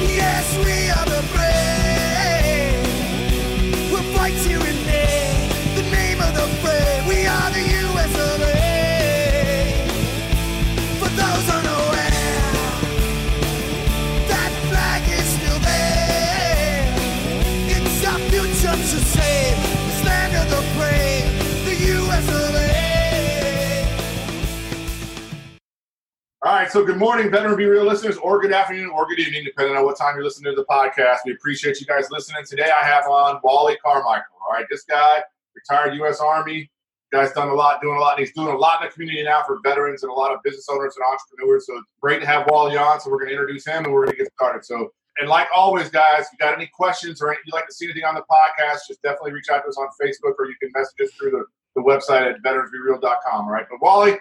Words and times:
Yes, 0.00 0.56
we 0.58 0.90
are 0.90 1.06
the 1.06 1.22
brave. 1.34 2.82
We'll 3.90 4.02
fight 4.16 4.34
to 4.44 4.58
rename 4.58 4.77
right, 26.68 26.72
so 26.72 26.84
good 26.84 26.98
morning, 26.98 27.30
Veteran 27.30 27.56
Be 27.56 27.64
Real 27.64 27.86
listeners, 27.86 28.18
or 28.18 28.38
good 28.42 28.52
afternoon, 28.52 28.90
or 28.90 29.06
good 29.06 29.18
evening, 29.18 29.42
depending 29.42 29.74
on 29.74 29.86
what 29.86 29.96
time 29.96 30.14
you're 30.14 30.24
listening 30.24 30.54
to 30.54 30.56
the 30.56 30.66
podcast. 30.66 31.20
We 31.24 31.32
appreciate 31.32 31.80
you 31.80 31.86
guys 31.86 32.10
listening. 32.10 32.44
Today 32.44 32.68
I 32.68 32.84
have 32.84 33.06
on 33.06 33.40
Wally 33.42 33.78
Carmichael. 33.82 34.36
All 34.46 34.52
right, 34.52 34.66
this 34.70 34.82
guy, 34.82 35.22
retired 35.54 35.94
U.S. 35.94 36.20
Army, 36.20 36.70
guy's 37.10 37.32
done 37.32 37.48
a 37.48 37.54
lot, 37.54 37.80
doing 37.80 37.96
a 37.96 38.00
lot, 38.00 38.18
and 38.18 38.26
he's 38.26 38.34
doing 38.34 38.54
a 38.54 38.58
lot 38.58 38.82
in 38.82 38.88
the 38.88 38.92
community 38.92 39.22
now 39.22 39.42
for 39.46 39.60
veterans 39.64 40.02
and 40.02 40.12
a 40.12 40.14
lot 40.14 40.30
of 40.30 40.42
business 40.42 40.66
owners 40.70 40.94
and 40.94 41.06
entrepreneurs. 41.10 41.66
So 41.66 41.78
it's 41.78 41.88
great 42.02 42.20
to 42.20 42.26
have 42.26 42.46
Wally 42.50 42.76
on. 42.76 43.00
So 43.00 43.08
we're 43.10 43.18
going 43.18 43.28
to 43.28 43.34
introduce 43.34 43.66
him 43.66 43.84
and 43.84 43.92
we're 43.94 44.04
going 44.04 44.18
to 44.18 44.22
get 44.24 44.32
started. 44.34 44.62
So, 44.62 44.90
and 45.20 45.28
like 45.30 45.48
always, 45.56 45.88
guys, 45.88 46.26
if 46.26 46.32
you 46.32 46.38
got 46.38 46.54
any 46.54 46.66
questions 46.66 47.22
or 47.22 47.34
you'd 47.46 47.54
like 47.54 47.66
to 47.66 47.72
see 47.72 47.86
anything 47.86 48.04
on 48.04 48.14
the 48.14 48.24
podcast, 48.30 48.80
just 48.86 49.00
definitely 49.02 49.32
reach 49.32 49.48
out 49.50 49.62
to 49.62 49.68
us 49.68 49.78
on 49.78 49.88
Facebook 49.98 50.34
or 50.38 50.48
you 50.48 50.54
can 50.60 50.70
message 50.74 51.00
us 51.02 51.14
through 51.18 51.30
the, 51.30 51.44
the 51.76 51.80
website 51.80 52.30
at 52.30 52.42
veteransbereal.com. 52.42 53.46
All 53.46 53.50
right, 53.50 53.64
but 53.70 53.80
Wally, 53.80 54.18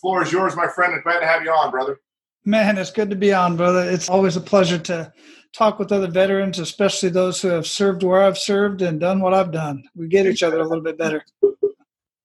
floor 0.00 0.22
is 0.22 0.32
yours, 0.32 0.56
my 0.56 0.68
friend, 0.68 0.92
and 0.94 1.02
glad 1.02 1.20
to 1.20 1.26
have 1.26 1.42
you 1.42 1.50
on, 1.50 1.70
brother. 1.70 2.00
Man, 2.44 2.78
it's 2.78 2.90
good 2.90 3.10
to 3.10 3.16
be 3.16 3.32
on, 3.32 3.56
brother. 3.56 3.88
It's 3.88 4.08
always 4.08 4.36
a 4.36 4.40
pleasure 4.40 4.78
to 4.78 5.12
talk 5.52 5.78
with 5.78 5.92
other 5.92 6.08
veterans, 6.08 6.58
especially 6.58 7.08
those 7.10 7.40
who 7.42 7.48
have 7.48 7.66
served 7.66 8.02
where 8.02 8.22
I've 8.22 8.38
served 8.38 8.82
and 8.82 9.00
done 9.00 9.20
what 9.20 9.34
I've 9.34 9.50
done. 9.52 9.84
We 9.94 10.08
get 10.08 10.26
each 10.26 10.42
other 10.42 10.60
a 10.60 10.66
little 10.66 10.84
bit 10.84 10.96
better. 10.98 11.24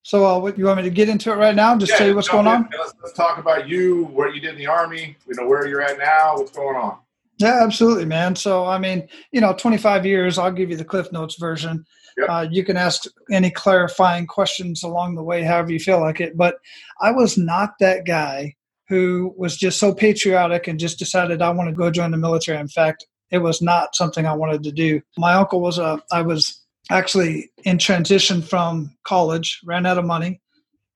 So, 0.04 0.26
uh, 0.26 0.38
what 0.40 0.58
you 0.58 0.66
want 0.66 0.78
me 0.78 0.84
to 0.84 0.90
get 0.90 1.08
into 1.08 1.32
it 1.32 1.36
right 1.36 1.56
now? 1.56 1.78
Just 1.78 1.94
Yeah, 1.94 1.98
tell 2.00 2.08
you 2.08 2.16
what's 2.16 2.28
going 2.28 2.46
in. 2.46 2.52
on? 2.54 2.70
Let's, 2.78 2.94
let's 3.02 3.14
talk 3.14 3.38
about 3.38 3.70
you, 3.70 4.06
what 4.06 4.36
you 4.36 4.42
did 4.42 4.52
in 4.52 4.58
the 4.58 4.68
Army, 4.68 5.16
you 5.28 5.36
know, 5.36 5.48
where 5.48 5.66
you're 5.66 5.82
at 5.82 5.98
now, 5.98 6.36
what's 6.36 6.52
going 6.52 6.76
on. 6.76 6.98
Yeah, 7.38 7.64
absolutely, 7.64 8.06
man. 8.06 8.36
So, 8.36 8.66
I 8.66 8.78
mean, 8.78 9.08
you 9.32 9.40
know, 9.42 9.54
25 9.54 10.06
years, 10.06 10.38
I'll 10.38 10.52
give 10.52 10.70
you 10.70 10.76
the 10.78 10.86
Cliff 10.86 11.12
Notes 11.12 11.36
version. 11.36 11.86
Yep. 12.18 12.30
Uh, 12.30 12.48
you 12.50 12.64
can 12.64 12.78
ask 12.78 13.04
any 13.32 13.50
clarifying 13.50 14.28
questions 14.28 14.84
along 14.84 15.16
the 15.16 15.24
way, 15.24 15.44
however 15.44 15.72
you 15.72 15.80
feel 15.80 16.00
like 16.00 16.22
it. 16.22 16.38
But 16.38 16.56
I 17.02 17.12
was 17.12 17.38
not 17.38 17.72
that 17.80 18.06
guy 18.06 18.56
who 18.88 19.34
was 19.38 19.58
just 19.58 19.80
so 19.80 19.94
patriotic 19.94 20.68
and 20.68 20.80
just 20.80 21.00
decided 21.00 21.42
I 21.42 21.50
want 21.50 21.70
to 21.70 21.76
go 21.76 21.90
join 21.90 22.12
the 22.12 22.18
military. 22.18 22.60
In 22.60 22.68
fact, 22.68 23.06
it 23.32 23.40
was 23.40 23.62
not 23.62 23.96
something 23.96 24.26
I 24.26 24.34
wanted 24.34 24.64
to 24.64 24.72
do. 24.72 25.02
My 25.18 25.34
uncle 25.34 25.62
was 25.62 25.80
a, 25.80 26.02
I 26.12 26.22
was 26.22 26.62
actually 26.92 27.50
in 27.64 27.78
transition 27.78 28.42
from 28.42 28.96
college, 29.04 29.60
ran 29.66 29.86
out 29.86 29.98
of 29.98 30.06
money. 30.06 30.42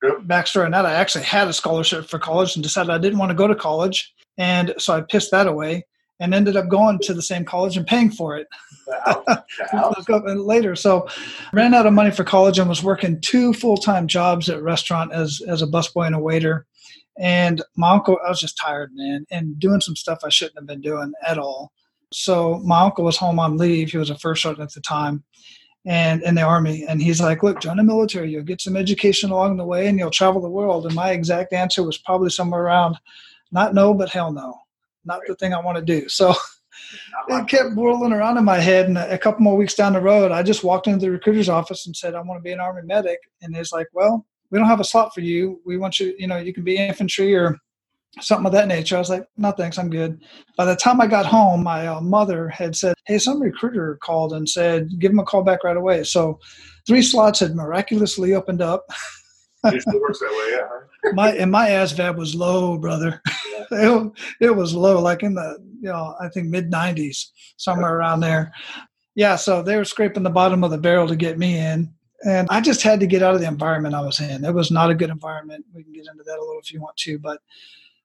Yep. 0.04 0.18
Backstory 0.28 0.66
on 0.66 0.72
that, 0.72 0.86
I 0.86 0.94
actually 0.94 1.23
had 1.23 1.48
a 1.48 1.54
scholarship 1.54 2.08
for 2.08 2.20
college 2.20 2.55
and 2.55 2.61
decided 2.61 2.92
I 2.92 2.99
didn't 2.99 3.17
want 3.17 3.32
to 3.32 3.36
go 3.36 3.48
to 3.48 3.55
college. 3.55 4.14
And 4.38 4.76
so 4.78 4.94
I 4.94 5.02
pissed 5.02 5.32
that 5.32 5.48
away 5.48 5.86
and 6.20 6.33
ended 6.33 6.55
up 6.55 6.67
going 6.67 7.00
to 7.00 7.14
the 7.14 7.22
same 7.22 7.45
college 7.45 7.78
and 7.78 7.86
paying 7.88 8.10
for 8.10 8.38
it 8.38 8.48
The 8.88 9.00
house, 9.05 9.23
the 9.72 9.78
house. 9.78 9.95
look 9.98 10.10
up 10.10 10.26
and 10.26 10.42
later. 10.42 10.76
So 10.76 11.08
ran 11.54 11.73
out 11.73 11.86
of 11.86 11.94
money 11.94 12.11
for 12.11 12.23
college 12.23 12.60
and 12.60 12.70
was 12.70 12.83
working 12.83 13.22
two 13.22 13.54
full 13.54 13.78
time 13.78 14.08
jobs 14.08 14.50
at 14.50 14.60
a 14.60 14.64
restaurant 14.64 15.14
as 15.14 15.42
as 15.48 15.61
a 15.61 15.67
busboy 15.67 16.08
and 16.08 16.16
a 16.16 16.20
waiter. 16.20 16.66
And 17.20 17.64
my 17.76 17.92
uncle, 17.92 18.17
I 18.26 18.30
was 18.30 18.39
just 18.39 18.58
tired, 18.58 18.92
man, 18.94 19.26
and 19.32 19.60
doing 19.60 19.82
some 19.82 19.95
stuff 19.95 20.20
I 20.23 20.30
shouldn't 20.30 20.58
have 20.60 20.67
been 20.67 20.82
doing 20.82 21.14
at 21.28 21.39
all. 21.39 21.72
So 22.14 22.60
my 22.60 22.82
uncle 22.82 23.04
was 23.04 23.17
home 23.17 23.39
on 23.39 23.58
leave. 23.58 23.92
He 23.92 23.98
was 23.98 24.10
a 24.10 24.17
first 24.17 24.44
sergeant 24.44 24.70
at 24.70 24.73
the 24.73 24.82
time 24.82 25.23
and 25.86 26.22
in 26.23 26.36
the 26.36 26.42
army. 26.42 26.86
And 26.88 27.02
he's 27.02 27.20
like, 27.20 27.44
look, 27.44 27.60
join 27.60 27.78
the 27.78 27.84
military. 27.84 28.32
You'll 28.32 28.44
get 28.44 28.61
some 28.61 28.78
education 28.78 29.32
along 29.32 29.58
the 29.58 29.66
way 29.66 29.88
and 29.88 29.98
you'll 29.98 30.11
travel 30.11 30.42
the 30.42 30.49
world. 30.49 30.86
And 30.86 30.94
my 30.95 31.11
exact 31.11 31.54
answer 31.54 31.84
was 31.84 31.98
probably 31.98 32.30
somewhere 32.30 32.61
around 32.61 32.98
not 33.52 33.73
no, 33.73 33.94
but 33.94 34.10
hell 34.10 34.32
no. 34.32 34.55
Not 35.08 35.22
the 35.26 35.36
thing 35.36 35.54
I 35.54 35.60
want 35.60 35.78
to 35.78 35.84
do. 35.84 36.08
So 36.10 36.36
it 37.30 37.48
kept 37.48 37.76
whirling 37.76 38.14
around 38.14 38.38
in 38.38 38.45
my 38.45 38.60
head. 38.60 38.88
And 38.88 38.98
a 38.98 39.18
couple 39.18 39.42
more 39.42 39.58
weeks 39.58 39.73
down 39.73 39.94
the 39.94 40.02
road, 40.02 40.32
I 40.32 40.44
just 40.44 40.64
walked 40.64 40.88
into 40.88 41.06
the 41.06 41.12
recruiter's 41.12 41.50
office 41.50 41.88
and 41.88 41.95
said, 41.95 42.14
I 42.14 42.22
want 42.22 42.40
to 42.40 42.44
be 42.44 42.52
an 42.52 42.60
Army 42.60 42.82
medic. 42.84 43.20
And 43.42 43.56
it's 43.56 43.72
like, 43.72 43.88
well, 43.94 44.26
we 44.52 44.60
don't 44.60 44.67
have 44.67 44.80
a 44.80 44.86
slot 44.86 45.14
for 45.14 45.22
you. 45.22 45.62
We 45.66 45.78
want 45.78 46.00
you, 46.00 46.14
you 46.17 46.28
know, 46.28 46.38
you 46.38 46.54
can 46.54 46.64
be 46.64 46.78
infantry 46.78 47.36
or 47.36 47.58
something 48.22 48.46
of 48.46 48.52
that 48.54 48.67
nature. 48.67 48.96
I 48.96 49.00
was 49.00 49.10
like, 49.10 49.28
no, 49.38 49.52
thanks, 49.52 49.78
I'm 49.78 49.90
good. 49.90 50.22
By 50.56 50.66
the 50.66 50.76
time 50.76 51.02
I 51.02 51.08
got 51.08 51.26
home, 51.26 51.64
my 51.64 51.88
uh, 51.88 52.02
mother 52.02 52.50
had 52.50 52.76
said, 52.76 52.96
hey, 53.06 53.17
some 53.17 53.42
recruiter 53.42 53.98
called 54.02 54.34
and 54.34 54.48
said, 54.48 55.00
give 55.00 55.12
him 55.12 55.20
a 55.20 55.26
call 55.26 55.44
back 55.44 55.64
right 55.64 55.78
away. 55.78 56.04
So 56.04 56.40
three 56.88 57.02
slots 57.02 57.40
had 57.40 57.56
miraculously 57.56 58.34
opened 58.34 58.62
up. 58.62 58.86
It 59.64 59.84
works 60.02 60.20
that 60.20 60.32
way, 60.32 60.58
yeah. 60.58 61.12
my 61.14 61.32
and 61.34 61.52
my 61.52 61.70
ASVAB 61.70 62.16
was 62.16 62.36
low, 62.36 62.78
brother. 62.78 63.22
it, 63.72 64.11
it 64.39 64.55
was 64.55 64.73
low, 64.73 65.02
like 65.02 65.23
in 65.23 65.33
the 65.33 65.58
you 65.82 65.89
know 65.89 66.16
I 66.20 66.30
think 66.30 66.48
mid 66.48 66.70
nineties, 66.70 67.32
somewhere 67.58 67.95
around 67.95 68.22
there. 68.22 68.54
Yeah, 69.16 69.36
so 69.36 69.61
they 69.64 69.76
were 69.76 69.86
scraping 69.86 70.23
the 70.23 70.30
bottom 70.30 70.64
of 70.64 70.72
the 70.72 70.78
barrel 70.78 71.08
to 71.08 71.16
get 71.16 71.39
me 71.39 71.58
in, 71.58 71.92
and 72.26 72.48
I 72.50 72.61
just 72.61 72.83
had 72.83 73.00
to 73.00 73.08
get 73.08 73.23
out 73.23 73.36
of 73.36 73.42
the 73.42 73.48
environment 73.48 73.95
I 73.95 74.02
was 74.02 74.20
in. 74.20 74.45
It 74.45 74.54
was 74.54 74.72
not 74.72 74.92
a 74.92 74.95
good 74.95 75.10
environment. 75.10 75.66
We 75.73 75.83
can 75.83 75.94
get 75.94 76.05
into 76.11 76.23
that 76.23 76.38
a 76.38 76.42
little 76.42 76.60
if 76.61 76.72
you 76.72 76.82
want 76.82 76.98
to, 76.98 77.20
but 77.20 77.39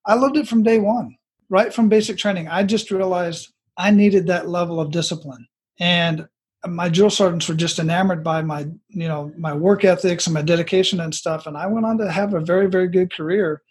I 0.06 0.15
loved 0.15 0.37
it 0.37 0.49
from 0.49 0.62
day 0.62 0.78
one, 0.78 1.17
right 1.49 1.73
from 1.73 1.89
basic 1.89 2.19
training. 2.19 2.49
I 2.49 2.62
just 2.62 2.91
realized 2.91 3.53
I 3.77 3.91
needed 3.91 4.27
that 4.27 4.49
level 4.49 4.81
of 4.81 4.91
discipline, 4.91 5.47
and 5.79 6.27
my 6.67 6.89
drill 6.89 7.11
sergeants 7.11 7.49
were 7.49 7.55
just 7.55 7.79
enamored 7.79 8.23
by 8.23 8.43
my 8.43 8.62
you 8.89 9.09
know 9.09 9.33
my 9.37 9.53
work 9.53 9.84
ethics 9.84 10.27
and 10.27 10.34
my 10.34 10.43
dedication 10.43 11.00
and 11.00 11.15
stuff 11.15 11.47
and 11.47 11.56
i 11.56 11.67
went 11.67 11.84
on 11.84 11.99
to 11.99 12.11
have 12.11 12.34
a 12.34 12.41
very 12.41 12.69
very 12.69 12.89
good 12.89 13.12
career 13.12 13.62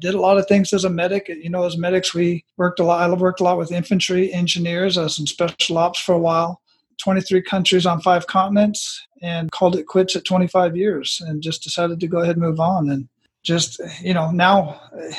did 0.00 0.14
a 0.14 0.20
lot 0.20 0.38
of 0.38 0.46
things 0.46 0.72
as 0.72 0.84
a 0.84 0.90
medic. 0.90 1.28
You 1.28 1.50
know 1.50 1.64
as 1.64 1.76
medics 1.76 2.14
we 2.14 2.44
worked 2.56 2.80
a 2.80 2.84
lot 2.84 3.08
i 3.08 3.14
worked 3.14 3.40
a 3.40 3.44
lot 3.44 3.58
with 3.58 3.72
infantry 3.72 4.32
engineers 4.32 4.98
i 4.98 5.02
was 5.02 5.18
in 5.18 5.26
special 5.26 5.78
ops 5.78 6.00
for 6.00 6.14
a 6.14 6.18
while. 6.18 6.60
23 6.98 7.40
countries 7.42 7.86
on 7.86 7.98
five 8.02 8.26
continents 8.26 9.06
and 9.22 9.50
called 9.52 9.74
it 9.74 9.86
quits 9.86 10.16
at 10.16 10.24
25 10.26 10.76
years 10.76 11.22
and 11.26 11.42
just 11.42 11.62
decided 11.62 11.98
to 11.98 12.06
go 12.06 12.18
ahead 12.18 12.36
and 12.36 12.44
move 12.44 12.60
on. 12.60 12.90
And 12.90 13.08
just 13.42 13.80
you 14.02 14.14
know 14.14 14.30
now 14.30 14.80
eh, 14.98 15.14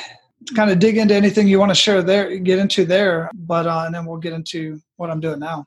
kind 0.54 0.70
of 0.70 0.78
dig 0.78 0.96
into 0.96 1.14
anything 1.14 1.48
you 1.48 1.58
want 1.58 1.70
to 1.70 1.74
share 1.74 2.02
there 2.02 2.36
get 2.38 2.58
into 2.58 2.84
there 2.84 3.30
but 3.34 3.66
uh, 3.66 3.82
and 3.86 3.94
then 3.94 4.06
we'll 4.06 4.18
get 4.18 4.32
into 4.32 4.80
what 4.96 5.10
i'm 5.10 5.20
doing 5.20 5.40
now. 5.40 5.64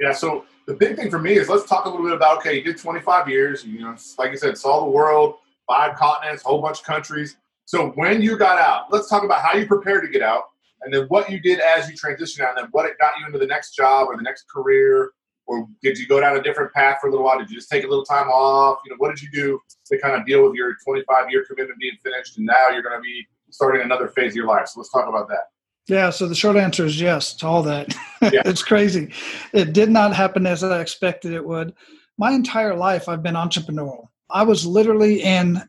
Yeah, 0.00 0.12
so 0.12 0.44
the 0.66 0.74
big 0.74 0.96
thing 0.96 1.10
for 1.10 1.18
me 1.18 1.34
is 1.34 1.48
let's 1.48 1.66
talk 1.66 1.86
a 1.86 1.88
little 1.88 2.04
bit 2.04 2.14
about 2.14 2.38
okay, 2.38 2.54
you 2.54 2.62
did 2.62 2.76
25 2.76 3.28
years, 3.28 3.64
you 3.64 3.80
know, 3.80 3.96
like 4.18 4.32
I 4.32 4.34
said, 4.34 4.58
saw 4.58 4.84
the 4.84 4.90
world, 4.90 5.36
five 5.66 5.96
continents, 5.96 6.42
whole 6.42 6.60
bunch 6.60 6.80
of 6.80 6.84
countries. 6.84 7.36
So 7.66 7.90
when 7.90 8.22
you 8.22 8.38
got 8.38 8.58
out, 8.58 8.92
let's 8.92 9.08
talk 9.08 9.24
about 9.24 9.42
how 9.42 9.56
you 9.56 9.66
prepared 9.66 10.04
to 10.04 10.10
get 10.10 10.22
out 10.22 10.44
and 10.82 10.94
then 10.94 11.06
what 11.08 11.30
you 11.30 11.40
did 11.40 11.60
as 11.60 11.90
you 11.90 11.96
transitioned 11.96 12.40
out 12.40 12.56
and 12.56 12.64
then 12.64 12.68
what 12.70 12.86
it 12.86 12.96
got 12.98 13.12
you 13.18 13.26
into 13.26 13.38
the 13.38 13.46
next 13.46 13.74
job 13.74 14.08
or 14.08 14.16
the 14.16 14.22
next 14.22 14.46
career 14.48 15.12
or 15.46 15.68
did 15.82 15.96
you 15.98 16.06
go 16.06 16.20
down 16.20 16.36
a 16.36 16.42
different 16.42 16.72
path 16.72 16.98
for 17.00 17.08
a 17.08 17.10
little 17.10 17.24
while? 17.24 17.38
Did 17.38 17.50
you 17.50 17.56
just 17.56 17.70
take 17.70 17.84
a 17.84 17.86
little 17.86 18.04
time 18.04 18.28
off? 18.28 18.78
You 18.84 18.90
know, 18.90 18.96
what 18.98 19.14
did 19.14 19.22
you 19.22 19.30
do 19.30 19.60
to 19.86 19.98
kind 20.00 20.14
of 20.14 20.26
deal 20.26 20.42
with 20.44 20.54
your 20.54 20.74
25 20.84 21.30
year 21.30 21.44
commitment 21.44 21.78
being 21.78 21.96
finished 22.02 22.36
and 22.36 22.46
now 22.46 22.68
you're 22.72 22.82
going 22.82 22.96
to 22.98 23.02
be 23.02 23.26
starting 23.50 23.82
another 23.82 24.08
phase 24.08 24.32
of 24.32 24.36
your 24.36 24.46
life? 24.46 24.68
So 24.68 24.80
let's 24.80 24.90
talk 24.90 25.08
about 25.08 25.28
that. 25.28 25.50
Yeah, 25.88 26.10
so 26.10 26.26
the 26.26 26.34
short 26.34 26.56
answer 26.56 26.84
is 26.84 27.00
yes 27.00 27.34
to 27.36 27.46
all 27.46 27.62
that. 27.64 27.94
Yeah. 28.22 28.42
it's 28.46 28.62
crazy. 28.62 29.12
It 29.52 29.72
did 29.72 29.90
not 29.90 30.16
happen 30.16 30.46
as 30.46 30.64
I 30.64 30.80
expected 30.80 31.32
it 31.32 31.44
would. 31.44 31.74
My 32.18 32.32
entire 32.32 32.74
life, 32.74 33.08
I've 33.08 33.22
been 33.22 33.34
entrepreneurial. 33.34 34.08
I 34.30 34.42
was 34.42 34.66
literally 34.66 35.22
in 35.22 35.62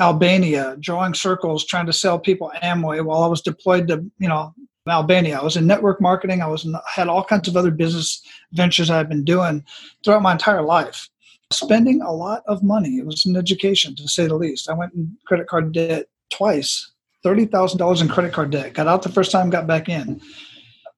Albania 0.00 0.76
drawing 0.80 1.14
circles 1.14 1.64
trying 1.64 1.86
to 1.86 1.92
sell 1.92 2.18
people 2.18 2.50
Amway 2.62 3.04
while 3.04 3.22
I 3.22 3.26
was 3.26 3.42
deployed 3.42 3.88
to, 3.88 4.04
you 4.18 4.28
know, 4.28 4.54
Albania. 4.88 5.38
I 5.38 5.44
was 5.44 5.56
in 5.56 5.66
network 5.66 6.00
marketing. 6.00 6.42
I 6.42 6.46
was 6.46 6.64
in, 6.64 6.74
had 6.92 7.08
all 7.08 7.22
kinds 7.22 7.48
of 7.48 7.56
other 7.56 7.70
business 7.70 8.22
ventures 8.52 8.90
I've 8.90 9.08
been 9.08 9.24
doing 9.24 9.64
throughout 10.04 10.22
my 10.22 10.32
entire 10.32 10.62
life. 10.62 11.08
Spending 11.52 12.00
a 12.00 12.12
lot 12.12 12.42
of 12.46 12.62
money. 12.62 12.98
It 12.98 13.06
was 13.06 13.26
an 13.26 13.36
education, 13.36 13.94
to 13.96 14.08
say 14.08 14.26
the 14.26 14.36
least. 14.36 14.70
I 14.70 14.74
went 14.74 14.94
in 14.94 15.16
credit 15.26 15.48
card 15.48 15.72
debt 15.72 16.06
twice, 16.30 16.92
thirty 17.22 17.44
thousand 17.44 17.78
dollars 17.78 18.00
in 18.00 18.08
credit 18.08 18.32
card 18.32 18.50
debt. 18.50 18.72
Got 18.72 18.86
out 18.86 19.02
the 19.02 19.08
first 19.08 19.32
time, 19.32 19.50
got 19.50 19.66
back 19.66 19.88
in. 19.88 20.20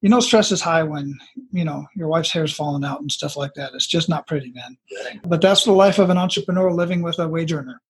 You 0.02 0.08
know 0.08 0.20
stress 0.20 0.50
is 0.50 0.60
high 0.60 0.82
when 0.82 1.16
you 1.52 1.64
know 1.64 1.87
your 1.94 2.08
wife's 2.08 2.32
hair's 2.32 2.52
falling 2.52 2.84
out 2.84 3.00
and 3.00 3.10
stuff 3.10 3.37
like 3.37 3.54
that. 3.54 3.70
It's 3.72 3.87
just 3.87 4.08
not 4.08 4.26
pretty 4.26 4.52
man. 4.52 4.76
But 5.25 5.40
that's 5.40 5.64
the 5.64 5.72
life 5.72 5.99
of 5.99 6.10
an 6.10 6.19
entrepreneur 6.19 6.72
living 6.72 7.02
with 7.02 7.19
a 7.19 7.28
wage 7.28 7.52
earner. 7.52 7.81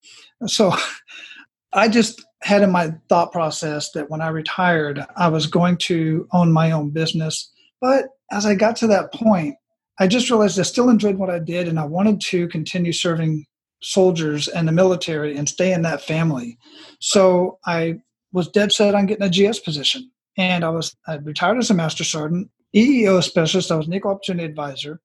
So 0.47 0.73
i 1.75 1.88
just 1.88 2.23
had 2.43 2.62
in 2.62 2.70
my 2.70 2.93
thought 3.09 3.32
process 3.32 3.93
that 3.93 4.11
when 4.11 4.20
i 4.20 4.29
retired 4.29 5.03
i 5.17 5.26
was 5.26 5.47
going 5.47 5.75
to 5.79 6.29
own 6.32 6.53
my 6.53 6.70
own 6.70 6.91
business. 6.91 7.50
But 7.81 8.06
as 8.31 8.44
i 8.47 8.55
got 8.55 8.76
to 8.76 8.87
that 8.88 9.12
point 9.15 9.56
i 9.99 10.06
just 10.06 10.29
realized 10.29 10.61
i 10.61 10.65
still 10.65 10.91
enjoyed 10.91 11.17
what 11.17 11.31
i 11.31 11.38
did 11.38 11.67
and 11.67 11.81
i 11.81 11.85
wanted 11.85 12.20
to 12.20 12.47
continue 12.49 12.93
serving 12.93 13.47
soldiers 13.81 14.49
and 14.49 14.69
the 14.69 14.73
military 14.73 15.37
and 15.37 15.49
stay 15.49 15.73
in 15.73 15.81
that 15.82 16.03
family. 16.03 16.58
So 17.00 17.58
i 17.65 17.94
was 18.32 18.49
dead 18.49 18.70
set 18.70 18.94
on 18.94 19.06
getting 19.06 19.25
a 19.25 19.31
gs 19.31 19.58
position 19.58 20.12
and 20.37 20.64
I 20.64 20.70
was 20.70 20.96
I 21.06 21.17
retired 21.17 21.58
as 21.58 21.70
a 21.70 21.75
master 21.75 22.05
sergeant, 22.05 22.50
EEO 22.75 23.23
specialist. 23.23 23.70
I 23.70 23.76
was 23.76 23.87
an 23.87 23.94
equal 23.94 24.12
opportunity 24.12 24.44
advisor. 24.44 25.00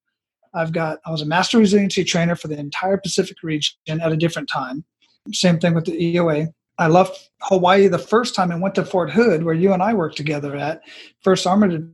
I've 0.54 0.72
got 0.72 1.00
I 1.06 1.12
was 1.12 1.22
a 1.22 1.26
master 1.26 1.58
resiliency 1.58 2.04
trainer 2.04 2.36
for 2.36 2.48
the 2.48 2.58
entire 2.58 2.98
Pacific 2.98 3.38
region 3.44 3.76
at 3.90 4.12
a 4.12 4.18
different 4.18 4.50
time. 4.50 4.86
Same 5.34 5.60
thing 5.60 5.74
with 5.74 5.86
the 5.86 6.16
EOA. 6.16 6.48
I 6.80 6.88
left 6.88 7.32
Hawaii 7.42 7.88
the 7.88 7.98
first 7.98 8.36
time 8.36 8.52
and 8.52 8.62
went 8.62 8.76
to 8.76 8.86
Fort 8.86 9.10
Hood, 9.10 9.44
where 9.44 9.56
you 9.56 9.74
and 9.74 9.82
I 9.82 9.94
worked 9.94 10.16
together 10.16 10.56
at 10.56 10.82
First 11.22 11.46
Armored 11.46 11.92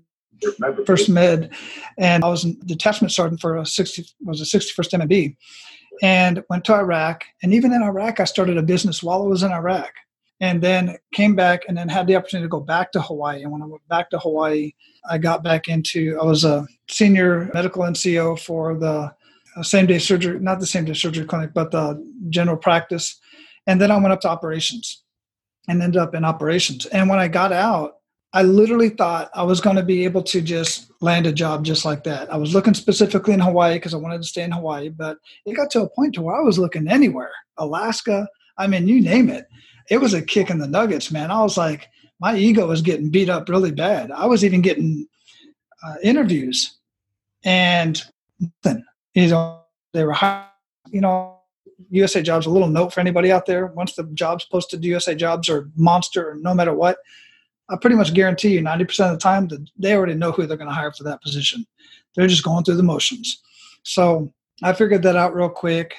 First 0.86 1.10
Med, 1.10 1.54
and 1.98 2.24
I 2.24 2.28
was 2.28 2.44
a 2.44 2.54
detachment 2.66 3.12
sergeant 3.12 3.40
for 3.40 3.58
a 3.58 3.66
60 3.66 4.06
was 4.22 4.42
a 4.42 4.58
61st 4.58 5.02
MMB, 5.02 5.36
and 6.02 6.44
went 6.50 6.66
to 6.66 6.74
Iraq. 6.74 7.24
And 7.42 7.54
even 7.54 7.72
in 7.72 7.82
Iraq, 7.82 8.20
I 8.20 8.26
started 8.26 8.58
a 8.58 8.64
business 8.64 9.02
while 9.02 9.24
I 9.24 9.28
was 9.28 9.44
in 9.44 9.52
Iraq 9.52 9.94
and 10.42 10.62
then 10.62 10.98
came 11.14 11.36
back 11.36 11.64
and 11.68 11.78
then 11.78 11.88
had 11.88 12.08
the 12.08 12.16
opportunity 12.16 12.46
to 12.46 12.50
go 12.50 12.60
back 12.60 12.92
to 12.92 13.02
Hawaii. 13.02 13.44
And 13.44 13.52
when 13.52 13.62
I 13.62 13.66
went 13.66 13.88
back 13.88 14.10
to 14.10 14.20
Hawaii, 14.20 14.74
I 15.10 15.18
got 15.18 15.44
back 15.44 15.68
into, 15.68 16.18
I 16.20 16.26
was 16.26 16.44
a 16.44 16.68
senior 16.90 17.50
medical 17.54 17.84
NCO 17.84 18.40
for 18.40 18.78
the 18.78 19.14
uh, 19.56 19.64
same 19.64 19.86
day 19.86 20.00
surgery, 20.00 20.40
not 20.40 20.60
the 20.60 20.66
same 20.66 20.86
day 20.86 20.94
surgery 20.94 21.26
clinic, 21.26 21.54
but 21.54 21.72
the 21.72 22.04
general 22.30 22.58
practice. 22.58 23.20
And 23.68 23.80
then 23.80 23.92
I 23.92 23.98
went 23.98 24.12
up 24.12 24.22
to 24.22 24.30
operations 24.30 25.04
and 25.68 25.82
ended 25.82 26.02
up 26.02 26.16
in 26.16 26.26
operations. 26.26 26.86
And 26.88 27.10
when 27.10 27.20
I 27.20 27.28
got 27.28 27.54
out, 27.54 27.98
I 28.34 28.42
literally 28.42 28.90
thought 28.90 29.30
I 29.36 29.44
was 29.44 29.62
going 29.62 29.76
to 29.76 29.84
be 29.84 30.04
able 30.06 30.24
to 30.24 30.42
just 30.42 30.92
land 31.02 31.28
a 31.28 31.32
job 31.32 31.64
just 31.64 31.86
like 31.86 32.04
that. 32.06 32.34
I 32.34 32.38
was 32.38 32.56
looking 32.56 32.74
specifically 32.74 33.34
in 33.34 33.40
Hawaii 33.40 33.76
because 33.76 33.94
I 33.94 33.98
wanted 33.98 34.24
to 34.24 34.28
stay 34.28 34.42
in 34.42 34.52
Hawaii, 34.52 34.90
but 34.90 35.20
it 35.46 35.54
got 35.54 35.70
to 35.72 35.84
a 35.84 35.90
point 35.90 36.16
to 36.16 36.24
where 36.24 36.36
I 36.36 36.42
was 36.42 36.58
looking 36.58 36.88
anywhere, 36.88 37.32
Alaska, 37.58 38.28
I 38.58 38.68
mean, 38.68 38.88
you 38.88 39.02
name 39.02 39.30
it 39.30 39.48
it 39.90 39.98
was 39.98 40.14
a 40.14 40.22
kick 40.22 40.50
in 40.50 40.60
the 40.60 40.68
nuggets, 40.68 41.12
man. 41.12 41.32
I 41.32 41.42
was 41.42 41.58
like, 41.58 41.90
my 42.20 42.36
ego 42.36 42.68
was 42.68 42.82
getting 42.82 43.10
beat 43.10 43.30
up 43.30 43.50
really 43.50 43.72
bad. 43.72 44.12
I 44.12 44.26
was 44.26 44.46
even 44.46 44.62
getting 44.62 45.08
uh, 45.84 45.96
interviews, 46.02 46.78
and 47.44 48.02
nothing. 48.64 48.84
You 49.14 49.28
know, 49.28 49.62
they 49.94 50.06
were, 50.06 50.14
high, 50.14 50.48
you 50.90 51.02
know, 51.02 51.40
USA 51.90 52.22
Jobs. 52.22 52.46
A 52.46 52.50
little 52.50 52.70
note 52.70 52.94
for 52.94 53.00
anybody 53.00 53.32
out 53.32 53.46
there: 53.46 53.68
once 53.68 53.96
the 53.96 54.04
jobs 54.14 54.46
posted 54.46 54.82
to 54.82 54.88
USA 54.88 55.16
Jobs 55.16 55.50
or 55.50 55.70
Monster, 55.76 56.38
no 56.40 56.54
matter 56.54 56.74
what, 56.74 56.98
I 57.70 57.76
pretty 57.76 57.96
much 57.96 58.14
guarantee 58.14 58.54
you, 58.54 58.62
ninety 58.62 58.86
percent 58.86 59.12
of 59.12 59.20
the 59.20 59.24
time, 59.24 59.48
that 59.50 59.68
they 59.78 59.94
already 59.94 60.16
know 60.16 60.32
who 60.32 60.46
they're 60.46 60.58
going 60.58 60.70
to 60.70 60.76
hire 60.76 60.94
for 60.94 61.04
that 61.04 61.22
position. 61.22 61.66
They're 62.16 62.28
just 62.28 62.44
going 62.44 62.64
through 62.64 62.78
the 62.78 62.84
motions. 62.84 63.42
So 63.84 64.32
I 64.62 64.74
figured 64.74 65.04
that 65.04 65.18
out 65.18 65.36
real 65.36 65.50
quick, 65.50 65.96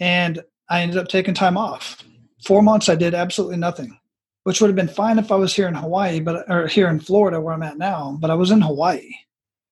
and 0.00 0.42
I 0.68 0.82
ended 0.82 0.98
up 0.98 1.08
taking 1.08 1.34
time 1.34 1.56
off 1.56 2.04
four 2.46 2.62
months 2.62 2.88
I 2.88 2.94
did 2.94 3.12
absolutely 3.14 3.56
nothing, 3.56 3.98
which 4.44 4.60
would 4.60 4.68
have 4.68 4.76
been 4.76 4.88
fine 4.88 5.18
if 5.18 5.32
I 5.32 5.36
was 5.36 5.54
here 5.54 5.66
in 5.66 5.74
Hawaii, 5.74 6.20
but 6.20 6.48
or 6.48 6.66
here 6.68 6.88
in 6.88 7.00
Florida 7.00 7.40
where 7.40 7.52
I'm 7.52 7.62
at 7.62 7.78
now. 7.78 8.16
But 8.20 8.30
I 8.30 8.34
was 8.34 8.50
in 8.50 8.60
Hawaii 8.60 9.10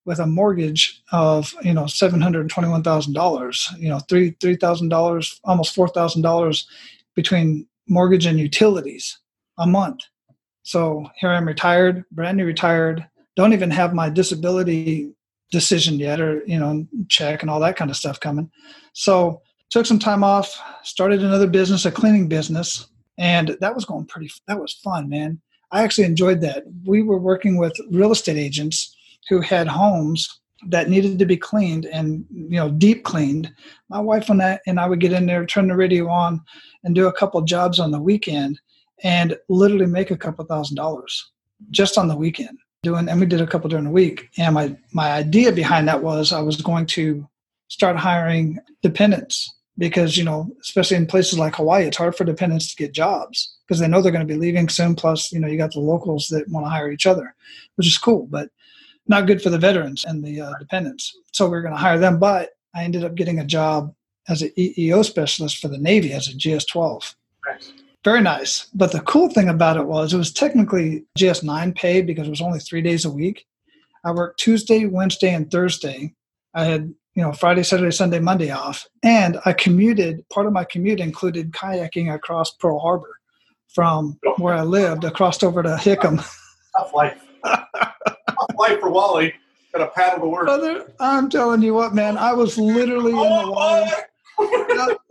with 0.05 0.19
a 0.19 0.27
mortgage 0.27 1.03
of 1.13 1.55
you 1.63 1.73
know 1.73 1.87
seven 1.87 2.21
hundred 2.21 2.49
twenty 2.51 2.69
one 2.69 2.83
thousand 2.83 3.15
dollars, 3.15 3.69
you 3.79 3.89
know 3.89 4.01
three 4.01 4.37
three 4.41 4.57
thousand 4.57 4.89
dollars, 4.89 5.41
almost 5.45 5.75
four 5.75 5.89
thousand 5.89 6.23
dollars 6.23 6.69
between 7.15 7.67
mortgage 7.89 8.27
and 8.27 8.41
utilities 8.41 9.19
a 9.59 9.67
month. 9.67 10.01
So 10.65 11.07
here 11.17 11.31
I'm 11.31 11.47
retired, 11.47 12.05
brand 12.11 12.39
new 12.39 12.47
retired, 12.47 13.07
don't 13.37 13.53
even 13.53 13.71
have 13.71 13.95
my 13.95 14.09
disability 14.09 15.13
decision 15.53 15.95
yet 16.01 16.21
or 16.21 16.43
you 16.47 16.59
know 16.59 16.85
check 17.09 17.43
and 17.43 17.51
all 17.51 17.61
that 17.61 17.77
kind 17.77 17.91
of 17.91 17.97
stuff 17.97 18.19
coming. 18.19 18.51
So 18.93 19.43
took 19.71 19.87
some 19.87 19.99
time 19.99 20.23
off, 20.23 20.57
started 20.83 21.23
another 21.23 21.47
business, 21.47 21.85
a 21.85 21.91
cleaning 21.91 22.29
business, 22.29 22.89
and 23.19 23.57
that 23.61 23.75
was 23.75 23.85
going 23.85 24.07
pretty. 24.07 24.31
That 24.49 24.61
was 24.61 24.73
fun, 24.73 25.09
man. 25.09 25.41
I 25.73 25.83
actually 25.83 26.05
enjoyed 26.05 26.41
that. 26.43 26.65
We 26.85 27.03
were 27.03 27.19
working 27.19 27.57
with 27.57 27.73
real 27.91 28.13
estate 28.13 28.37
agents 28.37 28.95
who 29.29 29.41
had 29.41 29.67
homes 29.67 30.41
that 30.69 30.89
needed 30.89 31.19
to 31.19 31.27
be 31.27 31.37
cleaned 31.37 31.87
and 31.87 32.25
you 32.31 32.57
know 32.57 32.71
deep 32.71 33.05
cleaned. 33.05 33.53
My 33.89 34.01
wife 34.01 34.31
and 34.31 34.43
I 34.43 34.59
and 34.67 34.79
I 34.79 34.89
would 34.89 35.01
get 35.01 35.13
in 35.13 35.27
there, 35.27 35.45
turn 35.47 35.69
the 35.69 35.77
radio 35.77 36.09
on, 36.09 36.41
and 36.85 36.95
do 36.95 37.07
a 37.07 37.13
couple 37.13 37.41
jobs 37.43 37.81
on 37.81 37.91
the 37.91 38.01
weekend, 38.01 38.61
and 39.03 39.37
literally 39.49 39.87
make 39.87 40.11
a 40.11 40.17
couple 40.17 40.45
thousand 40.45 40.77
dollars 40.77 41.33
just 41.71 41.99
on 41.99 42.09
the 42.09 42.17
weekend 42.17 42.59
doing. 42.83 43.09
And 43.09 43.19
we 43.19 43.27
did 43.27 43.41
a 43.41 43.47
couple 43.47 43.69
during 43.69 43.87
the 43.87 43.91
week. 43.91 44.29
And 44.39 44.55
my 44.55 44.77
my 44.93 45.11
idea 45.13 45.53
behind 45.53 45.89
that 45.89 46.03
was 46.03 46.33
I 46.33 46.41
was 46.41 46.61
going 46.61 46.87
to 46.87 47.29
start 47.69 47.97
hiring 47.97 48.59
dependents 48.83 49.55
because 49.79 50.17
you 50.17 50.25
know 50.25 50.55
especially 50.61 50.97
in 50.97 51.07
places 51.07 51.39
like 51.39 51.57
hawaii 51.57 51.85
it's 51.85 51.97
hard 51.97 52.15
for 52.15 52.25
dependents 52.25 52.71
to 52.71 52.77
get 52.77 52.93
jobs 52.93 53.57
because 53.67 53.81
they 53.81 53.89
know 53.89 54.01
they're 54.01 54.13
going 54.13 54.27
to 54.27 54.33
be 54.33 54.39
leaving 54.39 54.69
soon. 54.69 54.95
Plus 54.95 55.33
you 55.33 55.41
know 55.41 55.49
you 55.49 55.57
got 55.57 55.73
the 55.73 55.81
locals 55.81 56.29
that 56.29 56.49
want 56.49 56.65
to 56.67 56.71
hire 56.71 56.91
each 56.91 57.07
other 57.07 57.35
which 57.77 57.87
is 57.87 57.99
cool 57.99 58.27
but 58.31 58.49
not 59.07 59.27
good 59.27 59.43
for 59.43 59.51
the 59.51 59.59
veterans 59.59 60.05
and 60.05 60.25
the 60.25 60.41
uh, 60.41 60.53
dependents. 60.59 61.15
So 61.33 61.49
we 61.49 61.57
are 61.57 61.63
going 61.63 61.75
to 61.75 61.81
hire 61.81 61.99
them 61.99 62.19
but 62.19 62.51
i 62.75 62.85
ended 62.85 63.05
up 63.05 63.15
getting 63.15 63.41
a 63.41 63.45
job 63.45 63.93
as 64.29 64.43
an 64.43 64.51
eeo 64.57 65.05
specialist 65.05 65.59
for 65.59 65.69
the 65.69 65.79
navy 65.79 66.13
as 66.13 66.29
a 66.29 66.33
gs-12 66.33 67.15
nice. 67.47 67.73
very 68.05 68.21
nice. 68.21 68.67
But 68.75 68.93
the 68.93 69.01
cool 69.01 69.29
thing 69.29 69.49
about 69.49 69.77
it 69.77 69.87
was 69.87 70.15
it 70.15 70.19
was 70.19 70.33
technically 70.33 71.05
gs-9 71.19 71.75
pay 71.75 72.01
because 72.01 72.27
it 72.27 72.31
was 72.31 72.41
only 72.41 72.61
three 72.61 72.83
days 72.83 73.05
a 73.05 73.11
week. 73.11 73.47
I 74.05 74.13
worked 74.13 74.39
tuesday 74.39 74.87
wednesday 74.87 75.35
and 75.35 75.51
thursday. 75.51 76.15
I 76.55 76.65
had 76.65 76.95
you 77.15 77.23
know 77.23 77.33
friday 77.33 77.63
saturday 77.63 77.91
sunday 77.91 78.19
monday 78.19 78.51
off. 78.51 78.87
And 79.03 79.39
i 79.45 79.53
commuted 79.53 80.29
part 80.29 80.47
of 80.47 80.53
my 80.53 80.65
commute 80.65 81.01
included 81.01 81.53
kayaking 81.53 82.15
across 82.15 82.53
pearl 82.53 82.79
harbor 82.79 83.19
from 83.69 84.19
where 84.39 84.55
i 84.55 84.63
lived 84.63 85.05
across 85.05 85.43
over 85.43 85.63
to 85.63 85.77
hickam. 85.77 86.17
Tough 86.77 86.95
life. 86.95 87.21
Tough 87.45 87.69
life 88.59 88.81
for 88.81 88.91
wally. 88.91 89.33
Got 89.73 89.89
a 89.89 89.91
paddle 89.91 90.21
to 90.21 90.27
work. 90.27 90.47
Brother, 90.47 90.93
i'm 91.01 91.29
telling 91.29 91.63
you 91.63 91.75
what 91.75 91.95
man 91.95 92.19
i 92.19 92.33
was 92.33 92.59
literally 92.59 93.13
in 93.13 93.17
the 93.19 93.51
water 93.51 93.91